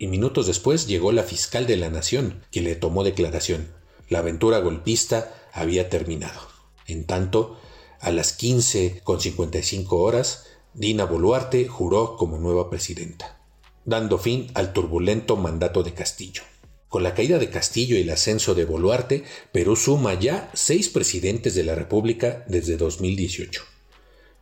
y 0.00 0.06
minutos 0.06 0.46
después 0.46 0.86
llegó 0.86 1.12
la 1.12 1.22
fiscal 1.22 1.66
de 1.66 1.76
la 1.76 1.90
nación, 1.90 2.42
quien 2.50 2.64
le 2.64 2.74
tomó 2.74 3.04
declaración. 3.04 3.72
La 4.08 4.20
aventura 4.20 4.58
golpista 4.58 5.34
había 5.52 5.88
terminado. 5.88 6.40
En 6.86 7.04
tanto, 7.04 7.60
a 8.00 8.10
las 8.10 8.38
15.55 8.38 9.86
horas, 9.90 10.46
Dina 10.74 11.04
Boluarte 11.04 11.66
juró 11.66 12.16
como 12.16 12.38
nueva 12.38 12.70
presidenta, 12.70 13.40
dando 13.84 14.18
fin 14.18 14.48
al 14.54 14.72
turbulento 14.72 15.36
mandato 15.36 15.82
de 15.82 15.94
Castillo. 15.94 16.42
Con 16.88 17.02
la 17.02 17.14
caída 17.14 17.38
de 17.38 17.50
Castillo 17.50 17.96
y 17.96 18.02
el 18.02 18.10
ascenso 18.10 18.54
de 18.54 18.64
Boluarte, 18.64 19.24
Perú 19.52 19.76
suma 19.76 20.14
ya 20.14 20.50
seis 20.54 20.88
presidentes 20.88 21.54
de 21.54 21.64
la 21.64 21.74
República 21.74 22.44
desde 22.48 22.76
2018. 22.76 23.62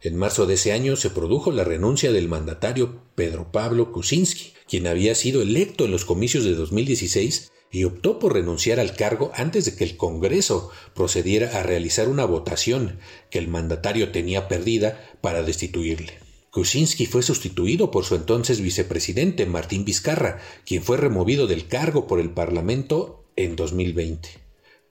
En 0.03 0.17
marzo 0.17 0.47
de 0.47 0.55
ese 0.55 0.73
año 0.73 0.95
se 0.97 1.11
produjo 1.11 1.51
la 1.51 1.65
renuncia 1.65 2.13
del 2.13 2.29
mandatario 2.29 3.03
Pedro 3.15 3.51
Pablo 3.51 3.93
Kuczynski, 3.93 4.53
quien 4.69 4.87
había 4.87 5.15
sido 5.15 5.43
electo 5.43 5.87
en 5.87 5.91
los 5.91 6.05
comicios 6.05 6.45
de 6.45 6.55
2016 6.55 7.51
y 7.77 7.85
optó 7.85 8.19
por 8.19 8.33
renunciar 8.33 8.81
al 8.81 8.97
cargo 8.97 9.33
antes 9.35 9.67
de 9.67 9.77
que 9.77 9.85
el 9.85 9.99
Congreso 9.99 10.71
procediera 10.95 11.59
a 11.59 11.63
realizar 11.63 12.09
una 12.09 12.25
votación 12.25 12.99
que 13.29 13.39
el 13.39 13.49
mandatario 13.49 14.13
tenía 14.13 14.49
perdida 14.49 14.99
para 15.21 15.43
destituirle. 15.43 16.15
Kuczynski 16.51 17.05
fue 17.05 17.23
sustituido 17.23 17.91
por 17.91 18.07
su 18.07 18.15
entonces 18.15 18.63
vicepresidente 18.63 19.45
Martín 19.45 19.85
Vizcarra, 19.85 20.41
quien 20.65 20.83
fue 20.83 20.97
removido 20.97 21.47
del 21.47 21.69
cargo 21.69 22.07
por 22.07 22.19
el 22.19 22.31
Parlamento 22.31 23.27
en 23.37 23.57
2020. 23.57 24.31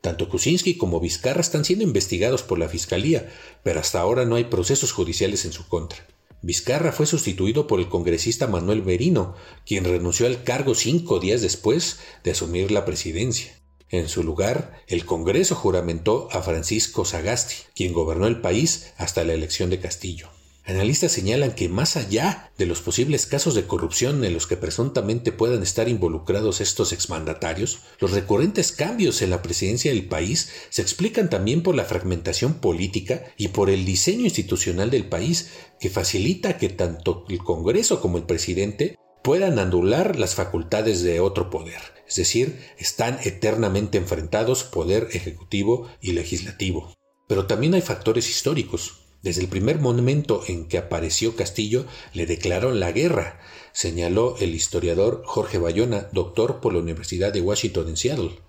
Tanto 0.02 0.30
Kuczynski 0.30 0.78
como 0.78 1.00
Vizcarra 1.00 1.42
están 1.42 1.66
siendo 1.66 1.84
investigados 1.84 2.44
por 2.44 2.60
la 2.60 2.70
Fiscalía, 2.70 3.34
pero 3.64 3.80
hasta 3.80 4.00
ahora 4.00 4.26
no 4.26 4.36
hay 4.36 4.44
procesos 4.44 4.92
judiciales 4.92 5.44
en 5.46 5.54
su 5.54 5.68
contra. 5.68 6.06
Vizcarra 6.46 6.92
fue 6.92 7.08
sustituido 7.08 7.66
por 7.66 7.80
el 7.80 7.90
congresista 7.90 8.46
Manuel 8.46 8.84
Merino, 8.84 9.34
quien 9.66 9.84
renunció 9.84 10.28
al 10.28 10.44
cargo 10.44 10.76
cinco 10.76 11.20
días 11.20 11.42
después 11.42 11.98
de 12.24 12.30
asumir 12.30 12.70
la 12.70 12.86
presidencia. 12.86 13.60
En 13.90 14.08
su 14.10 14.22
lugar, 14.22 14.84
el 14.86 15.06
Congreso 15.06 15.56
juramentó 15.56 16.28
a 16.32 16.44
Francisco 16.44 17.04
Sagasti, 17.04 17.56
quien 17.74 17.94
gobernó 17.94 18.28
el 18.28 18.42
país 18.42 18.94
hasta 18.98 19.24
la 19.24 19.34
elección 19.34 19.72
de 19.72 19.80
Castillo. 19.80 20.35
Analistas 20.68 21.12
señalan 21.12 21.52
que 21.52 21.70
más 21.70 21.96
allá 21.96 22.52
de 22.58 22.66
los 22.66 22.82
posibles 22.82 23.28
casos 23.28 23.54
de 23.54 23.68
corrupción 23.68 24.24
en 24.24 24.34
los 24.34 24.48
que 24.48 24.58
presuntamente 24.58 25.32
puedan 25.32 25.62
estar 25.62 25.88
involucrados 25.88 26.60
estos 26.60 26.92
exmandatarios, 26.92 27.82
los 28.00 28.12
recurrentes 28.12 28.72
cambios 28.72 29.22
en 29.22 29.30
la 29.30 29.44
presidencia 29.44 29.92
del 29.92 30.08
país 30.08 30.50
se 30.70 30.82
explican 30.82 31.30
también 31.30 31.62
por 31.62 31.76
la 31.76 31.86
fragmentación 31.86 32.56
política 32.56 33.26
y 33.38 33.50
por 33.50 33.70
el 33.70 33.86
diseño 33.86 34.24
institucional 34.24 34.90
del 34.90 35.08
país 35.08 35.52
que 35.80 35.92
facilita 35.92 36.58
que 36.58 36.70
tanto 36.70 37.26
el 37.30 37.38
Congreso 37.38 38.02
como 38.02 38.18
el 38.18 38.24
presidente 38.24 38.98
puedan 39.24 39.60
anular 39.60 40.18
las 40.18 40.34
facultades 40.34 41.04
de 41.04 41.20
otro 41.20 41.52
poder. 41.52 41.82
Es 42.08 42.16
decir, 42.16 42.60
están 42.80 43.20
eternamente 43.24 44.00
enfrentados 44.00 44.64
poder 44.64 45.10
ejecutivo 45.14 45.90
y 46.02 46.14
legislativo. 46.14 46.96
Pero 47.28 47.46
también 47.46 47.76
hay 47.76 47.82
factores 47.82 48.30
históricos. 48.30 49.05
Desde 49.26 49.42
el 49.42 49.48
primer 49.48 49.80
momento 49.80 50.44
en 50.48 50.66
que 50.66 50.78
apareció 50.78 51.36
Castillo, 51.36 51.88
le 52.14 52.28
declararon 52.28 52.80
la 52.80 52.92
guerra, 52.92 53.40
señaló 53.74 54.36
el 54.40 54.54
historiador 54.54 55.24
Jorge 55.26 55.58
Bayona, 55.58 56.10
doctor 56.12 56.62
por 56.62 56.74
la 56.74 56.80
Universidad 56.80 57.34
de 57.34 57.42
Washington 57.42 57.90
en 57.90 57.98
Seattle. 57.98 58.40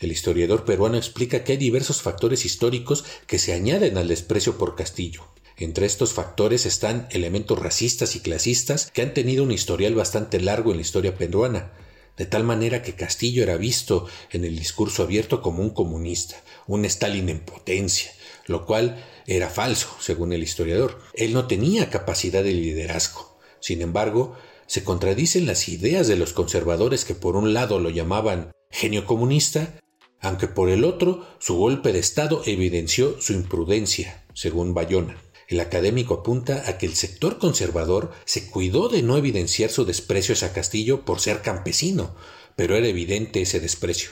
El 0.00 0.10
historiador 0.10 0.64
peruano 0.64 0.96
explica 0.96 1.44
que 1.44 1.52
hay 1.52 1.58
diversos 1.58 2.02
factores 2.02 2.44
históricos 2.44 3.04
que 3.28 3.38
se 3.38 3.52
añaden 3.52 3.96
al 3.96 4.08
desprecio 4.08 4.58
por 4.58 4.74
Castillo. 4.74 5.22
Entre 5.56 5.86
estos 5.86 6.14
factores 6.14 6.66
están 6.66 7.06
elementos 7.12 7.56
racistas 7.56 8.16
y 8.16 8.20
clasistas 8.20 8.90
que 8.90 9.02
han 9.02 9.14
tenido 9.14 9.44
un 9.44 9.52
historial 9.52 9.94
bastante 9.94 10.40
largo 10.40 10.72
en 10.72 10.78
la 10.78 10.82
historia 10.82 11.16
peruana, 11.16 11.74
de 12.16 12.26
tal 12.26 12.42
manera 12.42 12.82
que 12.82 12.96
Castillo 12.96 13.44
era 13.44 13.56
visto 13.56 14.08
en 14.32 14.44
el 14.44 14.58
discurso 14.58 15.04
abierto 15.04 15.40
como 15.42 15.62
un 15.62 15.70
comunista, 15.70 16.42
un 16.66 16.84
Stalin 16.84 17.28
en 17.28 17.38
potencia, 17.38 18.10
lo 18.46 18.66
cual 18.66 19.04
era 19.26 19.48
falso, 19.48 19.88
según 20.00 20.32
el 20.32 20.42
historiador. 20.42 21.00
Él 21.14 21.32
no 21.32 21.46
tenía 21.46 21.90
capacidad 21.90 22.42
de 22.42 22.52
liderazgo. 22.52 23.38
Sin 23.60 23.82
embargo, 23.82 24.36
se 24.66 24.84
contradicen 24.84 25.46
las 25.46 25.68
ideas 25.68 26.08
de 26.08 26.16
los 26.16 26.32
conservadores 26.32 27.04
que 27.04 27.14
por 27.14 27.36
un 27.36 27.54
lado 27.54 27.78
lo 27.78 27.90
llamaban 27.90 28.52
genio 28.70 29.06
comunista, 29.06 29.80
aunque 30.20 30.48
por 30.48 30.70
el 30.70 30.84
otro 30.84 31.26
su 31.38 31.56
golpe 31.56 31.92
de 31.92 31.98
Estado 31.98 32.42
evidenció 32.46 33.20
su 33.20 33.32
imprudencia, 33.34 34.24
según 34.34 34.74
Bayona. 34.74 35.16
El 35.48 35.60
académico 35.60 36.14
apunta 36.14 36.64
a 36.66 36.78
que 36.78 36.86
el 36.86 36.94
sector 36.94 37.38
conservador 37.38 38.12
se 38.24 38.50
cuidó 38.50 38.88
de 38.88 39.02
no 39.02 39.18
evidenciar 39.18 39.70
su 39.70 39.84
desprecio 39.84 40.34
a 40.46 40.52
Castillo 40.52 41.04
por 41.04 41.20
ser 41.20 41.42
campesino, 41.42 42.14
pero 42.56 42.76
era 42.76 42.88
evidente 42.88 43.42
ese 43.42 43.60
desprecio. 43.60 44.10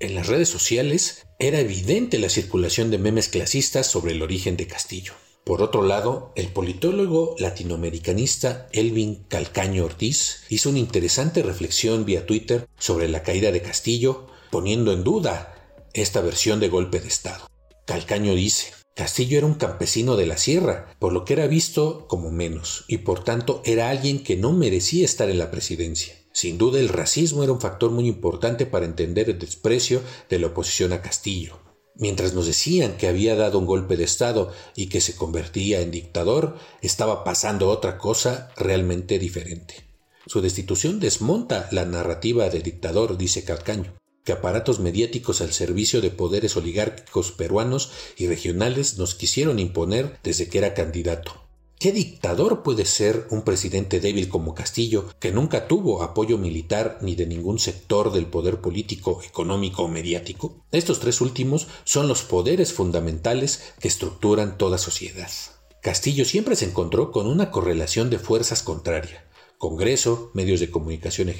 En 0.00 0.14
las 0.14 0.28
redes 0.28 0.48
sociales 0.48 1.26
era 1.40 1.58
evidente 1.58 2.18
la 2.18 2.28
circulación 2.28 2.92
de 2.92 2.98
memes 2.98 3.28
clasistas 3.28 3.88
sobre 3.88 4.12
el 4.12 4.22
origen 4.22 4.56
de 4.56 4.68
Castillo. 4.68 5.14
Por 5.44 5.60
otro 5.60 5.82
lado, 5.82 6.32
el 6.36 6.48
politólogo 6.48 7.34
latinoamericanista 7.38 8.68
Elvin 8.72 9.24
Calcaño 9.24 9.84
Ortiz 9.84 10.44
hizo 10.50 10.70
una 10.70 10.78
interesante 10.78 11.42
reflexión 11.42 12.04
vía 12.04 12.26
Twitter 12.26 12.68
sobre 12.78 13.08
la 13.08 13.24
caída 13.24 13.50
de 13.50 13.60
Castillo, 13.60 14.28
poniendo 14.52 14.92
en 14.92 15.02
duda 15.02 15.80
esta 15.94 16.20
versión 16.20 16.60
de 16.60 16.68
golpe 16.68 17.00
de 17.00 17.08
Estado. 17.08 17.48
Calcaño 17.84 18.34
dice, 18.34 18.72
Castillo 18.94 19.38
era 19.38 19.46
un 19.46 19.54
campesino 19.54 20.16
de 20.16 20.26
la 20.26 20.36
sierra, 20.36 20.94
por 21.00 21.12
lo 21.12 21.24
que 21.24 21.32
era 21.32 21.48
visto 21.48 22.06
como 22.06 22.30
menos, 22.30 22.84
y 22.86 22.98
por 22.98 23.24
tanto 23.24 23.62
era 23.64 23.90
alguien 23.90 24.22
que 24.22 24.36
no 24.36 24.52
merecía 24.52 25.04
estar 25.04 25.28
en 25.28 25.38
la 25.38 25.50
presidencia. 25.50 26.14
Sin 26.40 26.56
duda 26.56 26.78
el 26.78 26.88
racismo 26.88 27.42
era 27.42 27.50
un 27.50 27.60
factor 27.60 27.90
muy 27.90 28.06
importante 28.06 28.64
para 28.64 28.84
entender 28.84 29.28
el 29.28 29.40
desprecio 29.40 30.02
de 30.30 30.38
la 30.38 30.46
oposición 30.46 30.92
a 30.92 31.02
Castillo. 31.02 31.58
Mientras 31.96 32.32
nos 32.32 32.46
decían 32.46 32.96
que 32.96 33.08
había 33.08 33.34
dado 33.34 33.58
un 33.58 33.66
golpe 33.66 33.96
de 33.96 34.04
Estado 34.04 34.52
y 34.76 34.86
que 34.86 35.00
se 35.00 35.16
convertía 35.16 35.80
en 35.80 35.90
dictador, 35.90 36.56
estaba 36.80 37.24
pasando 37.24 37.68
otra 37.68 37.98
cosa 37.98 38.52
realmente 38.56 39.18
diferente. 39.18 39.84
Su 40.28 40.40
destitución 40.40 41.00
desmonta 41.00 41.68
la 41.72 41.84
narrativa 41.84 42.48
de 42.48 42.60
dictador, 42.60 43.18
dice 43.18 43.42
Calcaño, 43.42 43.96
que 44.22 44.30
aparatos 44.30 44.78
mediáticos 44.78 45.40
al 45.40 45.52
servicio 45.52 46.00
de 46.00 46.12
poderes 46.12 46.56
oligárquicos 46.56 47.32
peruanos 47.32 47.90
y 48.16 48.28
regionales 48.28 48.96
nos 48.96 49.16
quisieron 49.16 49.58
imponer 49.58 50.20
desde 50.22 50.48
que 50.48 50.58
era 50.58 50.72
candidato. 50.72 51.47
¿Qué 51.78 51.92
dictador 51.92 52.64
puede 52.64 52.84
ser 52.84 53.28
un 53.30 53.42
presidente 53.42 54.00
débil 54.00 54.28
como 54.28 54.52
Castillo, 54.52 55.14
que 55.20 55.30
nunca 55.30 55.68
tuvo 55.68 56.02
apoyo 56.02 56.36
militar 56.36 56.98
ni 57.02 57.14
de 57.14 57.24
ningún 57.24 57.60
sector 57.60 58.12
del 58.12 58.26
poder 58.26 58.60
político, 58.60 59.22
económico 59.22 59.84
o 59.84 59.88
mediático? 59.88 60.56
Estos 60.72 60.98
tres 60.98 61.20
últimos 61.20 61.68
son 61.84 62.08
los 62.08 62.22
poderes 62.22 62.72
fundamentales 62.72 63.74
que 63.78 63.86
estructuran 63.86 64.58
toda 64.58 64.76
sociedad. 64.76 65.30
Castillo 65.80 66.24
siempre 66.24 66.56
se 66.56 66.64
encontró 66.64 67.12
con 67.12 67.28
una 67.28 67.52
correlación 67.52 68.10
de 68.10 68.18
fuerzas 68.18 68.64
contraria. 68.64 69.24
Congreso, 69.58 70.32
medios 70.34 70.58
de 70.58 70.72
comunicación 70.72 71.32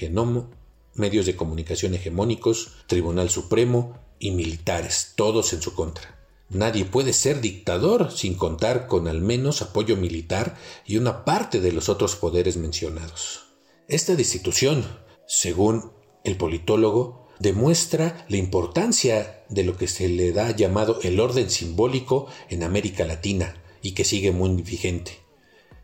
medios 0.94 1.26
de 1.26 1.34
comunicación 1.34 1.94
hegemónicos, 1.94 2.76
Tribunal 2.86 3.28
Supremo 3.28 3.98
y 4.20 4.30
militares, 4.30 5.14
todos 5.16 5.52
en 5.52 5.62
su 5.62 5.74
contra. 5.74 6.17
Nadie 6.50 6.86
puede 6.86 7.12
ser 7.12 7.42
dictador 7.42 8.10
sin 8.10 8.34
contar 8.34 8.86
con 8.86 9.06
al 9.06 9.20
menos 9.20 9.60
apoyo 9.60 9.96
militar 9.96 10.56
y 10.86 10.96
una 10.96 11.24
parte 11.26 11.60
de 11.60 11.72
los 11.72 11.90
otros 11.90 12.16
poderes 12.16 12.56
mencionados. 12.56 13.48
Esta 13.86 14.16
destitución, 14.16 14.86
según 15.26 15.92
el 16.24 16.36
politólogo, 16.36 17.28
demuestra 17.38 18.24
la 18.28 18.38
importancia 18.38 19.44
de 19.50 19.62
lo 19.62 19.76
que 19.76 19.88
se 19.88 20.08
le 20.08 20.32
da 20.32 20.56
llamado 20.56 21.00
el 21.02 21.20
orden 21.20 21.50
simbólico 21.50 22.26
en 22.48 22.62
América 22.62 23.04
Latina 23.04 23.62
y 23.82 23.92
que 23.92 24.04
sigue 24.04 24.32
muy 24.32 24.50
vigente. 24.62 25.18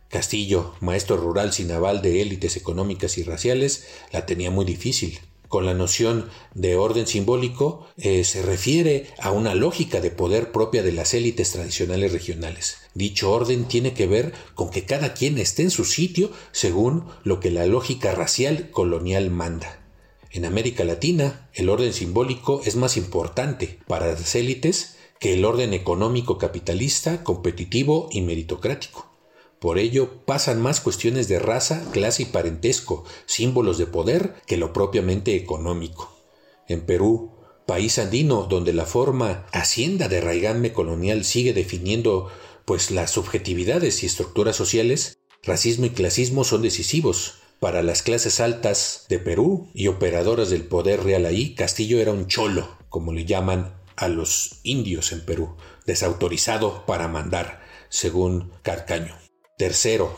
Castillo, 0.09 0.75
maestro 0.81 1.17
rural 1.19 1.53
sin 1.53 1.73
aval 1.73 2.01
de 2.01 2.23
élites 2.23 2.57
económicas 2.57 3.19
y 3.19 3.23
raciales, 3.23 3.87
la 4.13 4.25
tenía 4.25 4.51
muy 4.51 4.65
difícil 4.65 5.21
con 5.49 5.67
la 5.67 5.75
noción 5.75 6.29
de 6.55 6.77
orden 6.77 7.07
simbólico 7.07 7.87
eh, 7.97 8.25
se 8.25 8.43
refiere 8.43 9.09
a 9.19 9.31
una 9.31 9.55
lógica 9.55 10.01
de 10.01 10.11
poder 10.11 10.53
propia 10.53 10.83
de 10.83 10.93
las 10.93 11.15
élites 11.15 11.53
tradicionales 11.53 12.13
regionales. 12.13 12.79
Dicho 12.95 13.31
orden 13.31 13.67
tiene 13.67 13.95
que 13.95 14.07
ver 14.07 14.33
con 14.55 14.71
que 14.71 14.85
cada 14.85 15.15
quien 15.15 15.39
esté 15.39 15.63
en 15.63 15.71
su 15.71 15.85
sitio 15.85 16.31
según 16.53 17.05
lo 17.23 17.41
que 17.41 17.51
la 17.51 17.67
lógica 17.67 18.15
racial 18.15 18.71
colonial 18.71 19.31
manda. 19.31 19.81
En 20.31 20.45
América 20.45 20.83
Latina, 20.83 21.49
el 21.55 21.69
orden 21.69 21.93
simbólico 21.93 22.61
es 22.65 22.75
más 22.75 22.97
importante 22.97 23.79
para 23.87 24.07
las 24.07 24.35
élites 24.35 24.97
que 25.21 25.35
el 25.35 25.45
orden 25.45 25.73
económico 25.73 26.39
capitalista, 26.39 27.23
competitivo 27.23 28.09
y 28.11 28.21
meritocrático. 28.23 29.14
Por 29.65 29.79
ello, 29.79 30.21
pasan 30.27 30.61
más 30.61 30.83
cuestiones 30.83 31.27
de 31.27 31.39
raza, 31.39 31.91
clase 31.91 32.25
y 32.25 32.27
parentesco, 32.27 33.05
símbolos 33.25 33.79
de 33.79 33.87
poder, 33.87 34.35
que 34.47 34.59
lo 34.59 34.75
propiamente 34.75 35.37
económico. 35.37 36.15
En 36.69 36.83
Perú, 36.83 37.33
país 37.65 37.99
andino 37.99 38.43
donde 38.43 38.75
la 38.75 38.85
forma 38.85 39.47
hacienda 39.53 40.09
de 40.09 40.21
raigambre 40.21 40.75
colonial 40.75 41.25
sigue 41.25 41.55
definiendo 41.55 42.29
pues 42.67 42.91
las 42.91 43.13
subjetividades 43.13 44.03
y 44.03 44.07
estructuras 44.07 44.55
sociales, 44.55 45.17
racismo 45.43 45.87
y 45.87 45.91
clasismo 45.91 46.45
son 46.45 46.61
decisivos. 46.61 47.37
Para 47.59 47.83
las 47.83 48.03
clases 48.03 48.41
altas 48.41 49.07
de 49.09 49.19
Perú 49.19 49.71
y 49.73 49.87
operadoras 49.87 50.51
del 50.51 50.67
poder 50.67 51.05
real 51.05 51.25
ahí, 51.25 51.55
Castillo 51.55 52.03
era 52.03 52.13
un 52.13 52.27
cholo, 52.27 52.77
como 52.91 53.15
le 53.15 53.25
llaman 53.25 53.81
a 53.97 54.09
los 54.09 54.61
indios 54.63 55.11
en 55.13 55.25
Perú, 55.25 55.57
desautorizado 55.87 56.85
para 56.85 57.09
mandar, 57.09 57.63
según 57.89 58.53
Carcaño. 58.61 59.24
Tercero, 59.65 60.15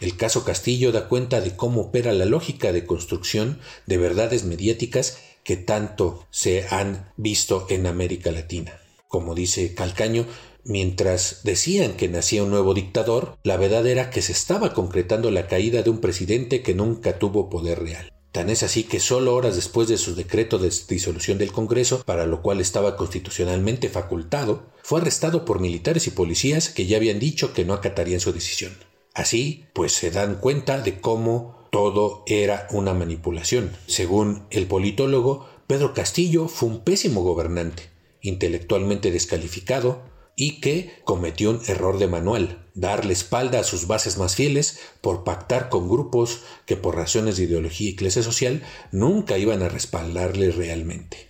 el 0.00 0.16
caso 0.16 0.42
Castillo 0.42 0.90
da 0.90 1.06
cuenta 1.06 1.40
de 1.40 1.54
cómo 1.54 1.80
opera 1.82 2.12
la 2.12 2.24
lógica 2.24 2.72
de 2.72 2.86
construcción 2.86 3.60
de 3.86 3.98
verdades 3.98 4.42
mediáticas 4.42 5.18
que 5.44 5.56
tanto 5.56 6.26
se 6.32 6.66
han 6.70 7.12
visto 7.16 7.68
en 7.70 7.86
América 7.86 8.32
Latina. 8.32 8.80
Como 9.06 9.36
dice 9.36 9.74
Calcaño, 9.74 10.26
mientras 10.64 11.42
decían 11.44 11.92
que 11.92 12.08
nacía 12.08 12.42
un 12.42 12.50
nuevo 12.50 12.74
dictador, 12.74 13.38
la 13.44 13.56
verdad 13.56 13.86
era 13.86 14.10
que 14.10 14.22
se 14.22 14.32
estaba 14.32 14.74
concretando 14.74 15.30
la 15.30 15.46
caída 15.46 15.82
de 15.84 15.90
un 15.90 16.00
presidente 16.00 16.60
que 16.60 16.74
nunca 16.74 17.20
tuvo 17.20 17.48
poder 17.48 17.78
real. 17.78 18.12
Tan 18.32 18.48
es 18.48 18.62
así 18.62 18.84
que 18.84 19.00
solo 19.00 19.34
horas 19.34 19.56
después 19.56 19.88
de 19.88 19.98
su 19.98 20.14
decreto 20.14 20.58
de 20.58 20.72
disolución 20.88 21.38
del 21.38 21.50
Congreso, 21.50 22.02
para 22.04 22.26
lo 22.26 22.42
cual 22.42 22.60
estaba 22.60 22.96
constitucionalmente 22.96 23.88
facultado, 23.88 24.66
fue 24.82 25.00
arrestado 25.00 25.44
por 25.44 25.60
militares 25.60 26.06
y 26.06 26.12
policías 26.12 26.68
que 26.68 26.86
ya 26.86 26.96
habían 26.96 27.18
dicho 27.18 27.52
que 27.52 27.64
no 27.64 27.74
acatarían 27.74 28.20
su 28.20 28.32
decisión. 28.32 28.72
Así, 29.14 29.64
pues 29.72 29.92
se 29.92 30.12
dan 30.12 30.36
cuenta 30.36 30.80
de 30.80 31.00
cómo 31.00 31.66
todo 31.72 32.22
era 32.26 32.68
una 32.70 32.94
manipulación. 32.94 33.72
Según 33.86 34.46
el 34.50 34.66
politólogo, 34.66 35.48
Pedro 35.66 35.92
Castillo 35.92 36.46
fue 36.46 36.68
un 36.68 36.80
pésimo 36.80 37.22
gobernante, 37.22 37.90
intelectualmente 38.20 39.10
descalificado, 39.10 40.02
y 40.36 40.60
que 40.60 40.92
cometió 41.04 41.50
un 41.50 41.60
error 41.66 41.98
de 41.98 42.06
manual, 42.06 42.66
darle 42.80 43.12
espalda 43.12 43.60
a 43.60 43.64
sus 43.64 43.86
bases 43.86 44.16
más 44.16 44.34
fieles 44.34 44.80
por 45.02 45.22
pactar 45.22 45.68
con 45.68 45.88
grupos 45.88 46.40
que 46.64 46.76
por 46.76 46.96
razones 46.96 47.36
de 47.36 47.44
ideología 47.44 47.90
y 47.90 47.94
clase 47.94 48.22
social 48.22 48.62
nunca 48.90 49.36
iban 49.36 49.62
a 49.62 49.68
respaldarle 49.68 50.50
realmente. 50.50 51.28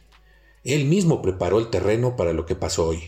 Él 0.62 0.84
mismo 0.84 1.22
preparó 1.22 1.58
el 1.58 1.68
terreno 1.68 2.16
para 2.16 2.32
lo 2.32 2.46
que 2.46 2.54
pasó 2.54 2.86
hoy. 2.86 3.02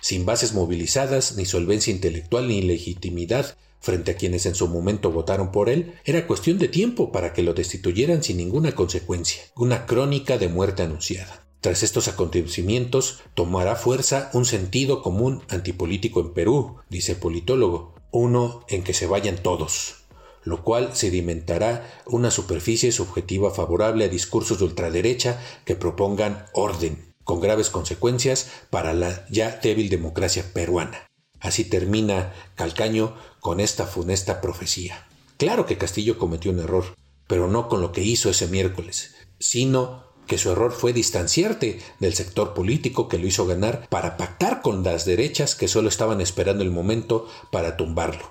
Sin 0.00 0.24
bases 0.24 0.54
movilizadas, 0.54 1.36
ni 1.36 1.44
solvencia 1.44 1.92
intelectual, 1.92 2.48
ni 2.48 2.62
legitimidad 2.62 3.56
frente 3.80 4.12
a 4.12 4.16
quienes 4.16 4.46
en 4.46 4.54
su 4.54 4.68
momento 4.68 5.10
votaron 5.10 5.52
por 5.52 5.68
él, 5.68 5.94
era 6.04 6.26
cuestión 6.26 6.58
de 6.58 6.68
tiempo 6.68 7.12
para 7.12 7.32
que 7.32 7.42
lo 7.42 7.52
destituyeran 7.52 8.22
sin 8.22 8.38
ninguna 8.38 8.72
consecuencia, 8.72 9.42
una 9.54 9.86
crónica 9.86 10.38
de 10.38 10.48
muerte 10.48 10.82
anunciada. 10.82 11.44
Tras 11.62 11.84
estos 11.84 12.08
acontecimientos, 12.08 13.20
tomará 13.34 13.76
fuerza 13.76 14.30
un 14.32 14.44
sentido 14.44 15.00
común 15.00 15.44
antipolítico 15.48 16.20
en 16.20 16.32
Perú, 16.34 16.78
dice 16.90 17.12
el 17.12 17.18
politólogo, 17.18 17.94
uno 18.10 18.64
en 18.68 18.82
que 18.82 18.92
se 18.92 19.06
vayan 19.06 19.36
todos, 19.36 20.02
lo 20.42 20.64
cual 20.64 20.96
sedimentará 20.96 22.02
una 22.04 22.32
superficie 22.32 22.90
subjetiva 22.90 23.52
favorable 23.52 24.06
a 24.06 24.08
discursos 24.08 24.58
de 24.58 24.64
ultraderecha 24.64 25.40
que 25.64 25.76
propongan 25.76 26.46
orden, 26.52 27.14
con 27.22 27.38
graves 27.38 27.70
consecuencias 27.70 28.50
para 28.68 28.92
la 28.92 29.24
ya 29.30 29.60
débil 29.62 29.88
democracia 29.88 30.44
peruana. 30.52 31.06
Así 31.38 31.64
termina 31.64 32.34
Calcaño 32.56 33.14
con 33.38 33.60
esta 33.60 33.86
funesta 33.86 34.40
profecía. 34.40 35.06
Claro 35.36 35.64
que 35.66 35.78
Castillo 35.78 36.18
cometió 36.18 36.50
un 36.50 36.58
error, 36.58 36.96
pero 37.28 37.46
no 37.46 37.68
con 37.68 37.80
lo 37.80 37.92
que 37.92 38.02
hizo 38.02 38.30
ese 38.30 38.48
miércoles, 38.48 39.14
sino 39.38 40.11
que 40.26 40.38
su 40.38 40.50
error 40.50 40.72
fue 40.72 40.92
distanciarte 40.92 41.80
del 41.98 42.14
sector 42.14 42.54
político 42.54 43.08
que 43.08 43.18
lo 43.18 43.26
hizo 43.26 43.46
ganar 43.46 43.88
para 43.88 44.16
pactar 44.16 44.62
con 44.62 44.82
las 44.82 45.04
derechas 45.04 45.54
que 45.54 45.68
solo 45.68 45.88
estaban 45.88 46.20
esperando 46.20 46.62
el 46.62 46.70
momento 46.70 47.28
para 47.50 47.76
tumbarlo. 47.76 48.30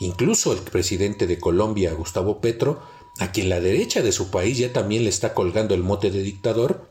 Incluso 0.00 0.52
el 0.52 0.58
presidente 0.58 1.26
de 1.26 1.38
Colombia, 1.38 1.92
Gustavo 1.92 2.40
Petro, 2.40 2.82
a 3.18 3.32
quien 3.32 3.48
la 3.48 3.60
derecha 3.60 4.02
de 4.02 4.12
su 4.12 4.30
país 4.30 4.58
ya 4.58 4.72
también 4.72 5.04
le 5.04 5.10
está 5.10 5.34
colgando 5.34 5.74
el 5.74 5.82
mote 5.82 6.10
de 6.10 6.22
dictador, 6.22 6.88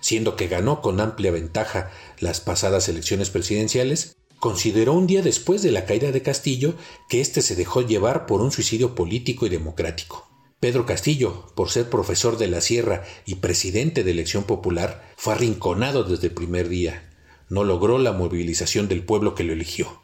siendo 0.00 0.36
que 0.36 0.48
ganó 0.48 0.82
con 0.82 1.00
amplia 1.00 1.30
ventaja 1.30 1.90
las 2.18 2.40
pasadas 2.40 2.88
elecciones 2.88 3.30
presidenciales, 3.30 4.16
consideró 4.38 4.92
un 4.94 5.06
día 5.06 5.22
después 5.22 5.62
de 5.62 5.70
la 5.70 5.86
caída 5.86 6.10
de 6.10 6.20
Castillo 6.20 6.74
que 7.08 7.20
éste 7.20 7.42
se 7.42 7.54
dejó 7.54 7.82
llevar 7.82 8.26
por 8.26 8.40
un 8.40 8.50
suicidio 8.50 8.94
político 8.94 9.46
y 9.46 9.48
democrático. 9.48 10.31
Pedro 10.62 10.86
Castillo, 10.86 11.50
por 11.56 11.70
ser 11.70 11.90
profesor 11.90 12.38
de 12.38 12.46
la 12.46 12.60
Sierra 12.60 13.02
y 13.26 13.34
presidente 13.34 14.04
de 14.04 14.12
elección 14.12 14.44
popular, 14.44 15.10
fue 15.16 15.34
arrinconado 15.34 16.04
desde 16.04 16.28
el 16.28 16.34
primer 16.34 16.68
día. 16.68 17.10
No 17.48 17.64
logró 17.64 17.98
la 17.98 18.12
movilización 18.12 18.86
del 18.86 19.02
pueblo 19.02 19.34
que 19.34 19.42
lo 19.42 19.52
eligió. 19.52 20.00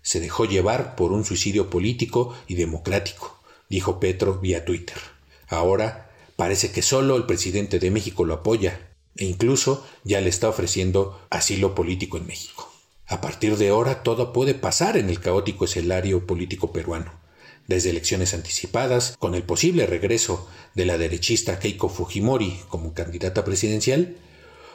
Se 0.00 0.18
dejó 0.18 0.46
llevar 0.46 0.96
por 0.96 1.12
un 1.12 1.26
suicidio 1.26 1.68
político 1.68 2.34
y 2.48 2.54
democrático, 2.54 3.42
dijo 3.68 4.00
Petro 4.00 4.38
vía 4.38 4.64
Twitter. 4.64 4.96
Ahora 5.48 6.10
parece 6.34 6.72
que 6.72 6.80
solo 6.80 7.14
el 7.16 7.26
presidente 7.26 7.78
de 7.78 7.90
México 7.90 8.24
lo 8.24 8.32
apoya 8.32 8.88
e 9.16 9.26
incluso 9.26 9.86
ya 10.02 10.22
le 10.22 10.30
está 10.30 10.48
ofreciendo 10.48 11.20
asilo 11.28 11.74
político 11.74 12.16
en 12.16 12.26
México. 12.26 12.72
A 13.06 13.20
partir 13.20 13.58
de 13.58 13.68
ahora 13.68 14.02
todo 14.02 14.32
puede 14.32 14.54
pasar 14.54 14.96
en 14.96 15.10
el 15.10 15.20
caótico 15.20 15.66
escenario 15.66 16.26
político 16.26 16.72
peruano, 16.72 17.19
desde 17.66 17.90
elecciones 17.90 18.34
anticipadas, 18.34 19.16
con 19.18 19.34
el 19.34 19.42
posible 19.42 19.86
regreso 19.86 20.48
de 20.74 20.84
la 20.84 20.98
derechista 20.98 21.58
Keiko 21.58 21.88
Fujimori 21.88 22.60
como 22.68 22.94
candidata 22.94 23.44
presidencial, 23.44 24.16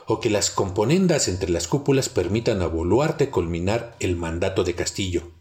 o 0.08 0.20
que 0.20 0.30
las 0.30 0.52
componendas 0.52 1.28
entre 1.28 1.50
las 1.50 1.68
cúpulas 1.68 2.10
permitan 2.10 2.62
a 2.62 2.68
Boluarte 2.68 3.30
culminar 3.30 3.96
el 4.00 4.16
mandato 4.16 4.64
de 4.64 4.76
Castillo, 4.76 5.32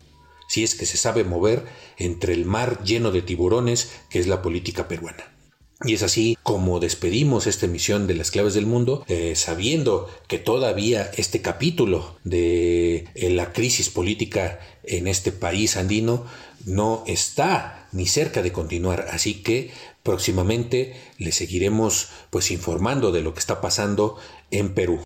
si 0.49 0.65
es 0.65 0.75
que 0.75 0.87
se 0.87 0.97
sabe 0.97 1.25
mover 1.25 1.65
entre 1.99 2.33
el 2.33 2.45
mar 2.45 2.83
lleno 2.83 3.11
de 3.11 3.23
tiburones 3.23 3.93
que 4.09 4.19
es 4.19 4.27
la 4.27 4.43
política 4.43 4.89
peruana. 4.89 5.35
Y 5.85 5.93
es 5.93 6.03
así 6.03 6.39
como 6.43 6.81
despedimos 6.81 7.47
esta 7.47 7.67
emisión 7.67 8.07
de 8.07 8.15
las 8.15 8.31
claves 8.31 8.55
del 8.55 8.65
mundo, 8.65 9.05
eh, 9.09 9.35
sabiendo 9.35 10.09
que 10.29 10.39
todavía 10.39 11.11
este 11.17 11.43
capítulo 11.43 12.17
de 12.25 13.09
eh, 13.15 13.31
la 13.31 13.53
crisis 13.53 13.91
política 13.91 14.61
en 14.85 15.09
este 15.09 15.33
país 15.33 15.77
andino 15.77 16.25
no 16.65 17.05
está 17.07 17.89
ni 17.93 18.07
cerca 18.07 18.43
de 18.43 18.53
continuar. 18.53 19.07
Así 19.11 19.43
que 19.43 19.71
próximamente 20.03 20.95
le 21.19 21.33
seguiremos 21.33 22.09
pues 22.31 22.51
informando 22.51 23.13
de 23.13 23.23
lo 23.23 23.35
que 23.35 23.41
está 23.41 23.61
pasando 23.61 24.17
en 24.51 24.75
Perú. 24.75 25.03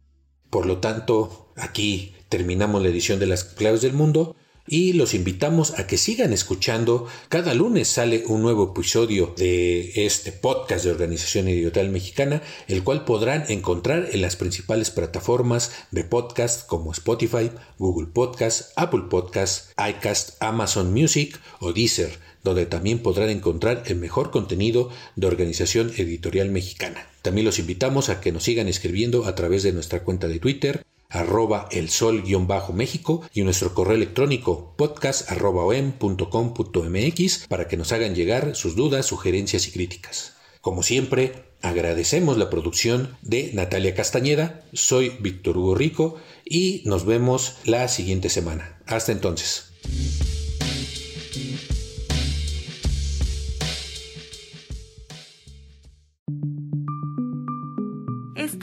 Por 0.51 0.67
lo 0.67 0.79
tanto, 0.79 1.53
aquí 1.57 2.15
terminamos 2.29 2.83
la 2.83 2.89
edición 2.89 3.19
de 3.19 3.27
las 3.27 3.45
claves 3.45 3.83
del 3.83 3.93
mundo 3.93 4.37
y 4.69 4.93
los 4.93 5.15
invitamos 5.15 5.79
a 5.79 5.87
que 5.87 5.99
sigan 5.99 6.33
escuchando. 6.33 7.07
Cada 7.29 7.55
lunes 7.55 7.89
sale 7.89 8.25
un 8.27 8.43
nuevo 8.43 8.73
episodio 8.73 9.35
de 9.37 10.07
este 10.07 10.33
podcast 10.33 10.85
de 10.85 10.91
Organización 10.91 11.49
Editorial 11.49 11.91
Mexicana, 11.91 12.43
el 12.69 12.85
cual 12.85 13.05
podrán 13.05 13.45
encontrar 13.49 14.09
en 14.13 14.23
las 14.23 14.37
principales 14.37 14.91
plataformas 14.91 15.73
de 15.91 16.05
podcast 16.05 16.67
como 16.67 16.93
Spotify, 16.93 17.51
Google 17.79 18.09
Podcast, 18.13 18.73
Apple 18.77 19.05
Podcast, 19.09 19.71
iCast, 19.79 20.43
Amazon 20.43 20.93
Music 20.93 21.39
o 21.61 21.73
Deezer, 21.73 22.19
donde 22.45 22.67
también 22.67 23.01
podrán 23.01 23.31
encontrar 23.31 23.83
el 23.87 23.97
mejor 23.97 24.31
contenido 24.31 24.91
de 25.17 25.27
Organización 25.27 25.93
Editorial 25.97 26.51
Mexicana. 26.51 27.09
También 27.23 27.45
los 27.45 27.59
invitamos 27.59 28.09
a 28.09 28.21
que 28.21 28.33
nos 28.33 28.45
sigan 28.45 28.69
escribiendo 28.69 29.27
a 29.27 29.35
través 29.35 29.63
de 29.63 29.73
nuestra 29.73 30.03
cuenta 30.05 30.29
de 30.29 30.39
Twitter, 30.39 30.85
arroba 31.09 31.69
el 31.71 31.89
sol-méxico 31.89 33.23
y 33.33 33.43
nuestro 33.43 33.75
correo 33.75 33.97
electrónico 33.97 34.75
podcast 34.77 35.31
arroba 35.31 35.75
mx 35.75 37.47
para 37.49 37.69
que 37.69 37.77
nos 37.77 37.93
hagan 37.93 38.15
llegar 38.15 38.55
sus 38.55 38.77
dudas, 38.77 39.07
sugerencias 39.07 39.67
y 39.69 39.73
críticas. 39.73 40.35
Como 40.61 40.83
siempre, 40.83 41.53
agradecemos 41.63 42.37
la 42.37 42.51
producción 42.51 43.17
de 43.23 43.51
Natalia 43.55 43.95
Castañeda, 43.95 44.65
soy 44.73 45.13
Víctor 45.21 45.57
Hugo 45.57 45.75
Rico 45.75 46.17
y 46.45 46.83
nos 46.85 47.07
vemos 47.07 47.57
la 47.65 47.89
siguiente 47.89 48.29
semana. 48.29 48.79
Hasta 48.87 49.13
entonces. 49.13 49.73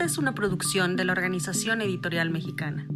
Es 0.06 0.20
una 0.20 0.36
producción 0.36 0.96
de 0.96 1.04
la 1.04 1.14
Organización 1.14 1.82
Editorial 1.82 2.30
Mexicana. 2.30 2.88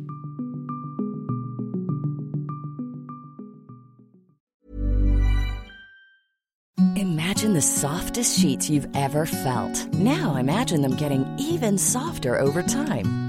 Imagine 6.95 7.53
the 7.53 7.61
softest 7.61 8.39
sheets 8.39 8.69
you've 8.69 8.87
ever 8.95 9.25
felt. 9.25 9.87
Now 9.93 10.35
imagine 10.35 10.81
them 10.81 10.95
getting 10.95 11.25
even 11.39 11.77
softer 11.77 12.39
over 12.39 12.61
time. 12.61 13.28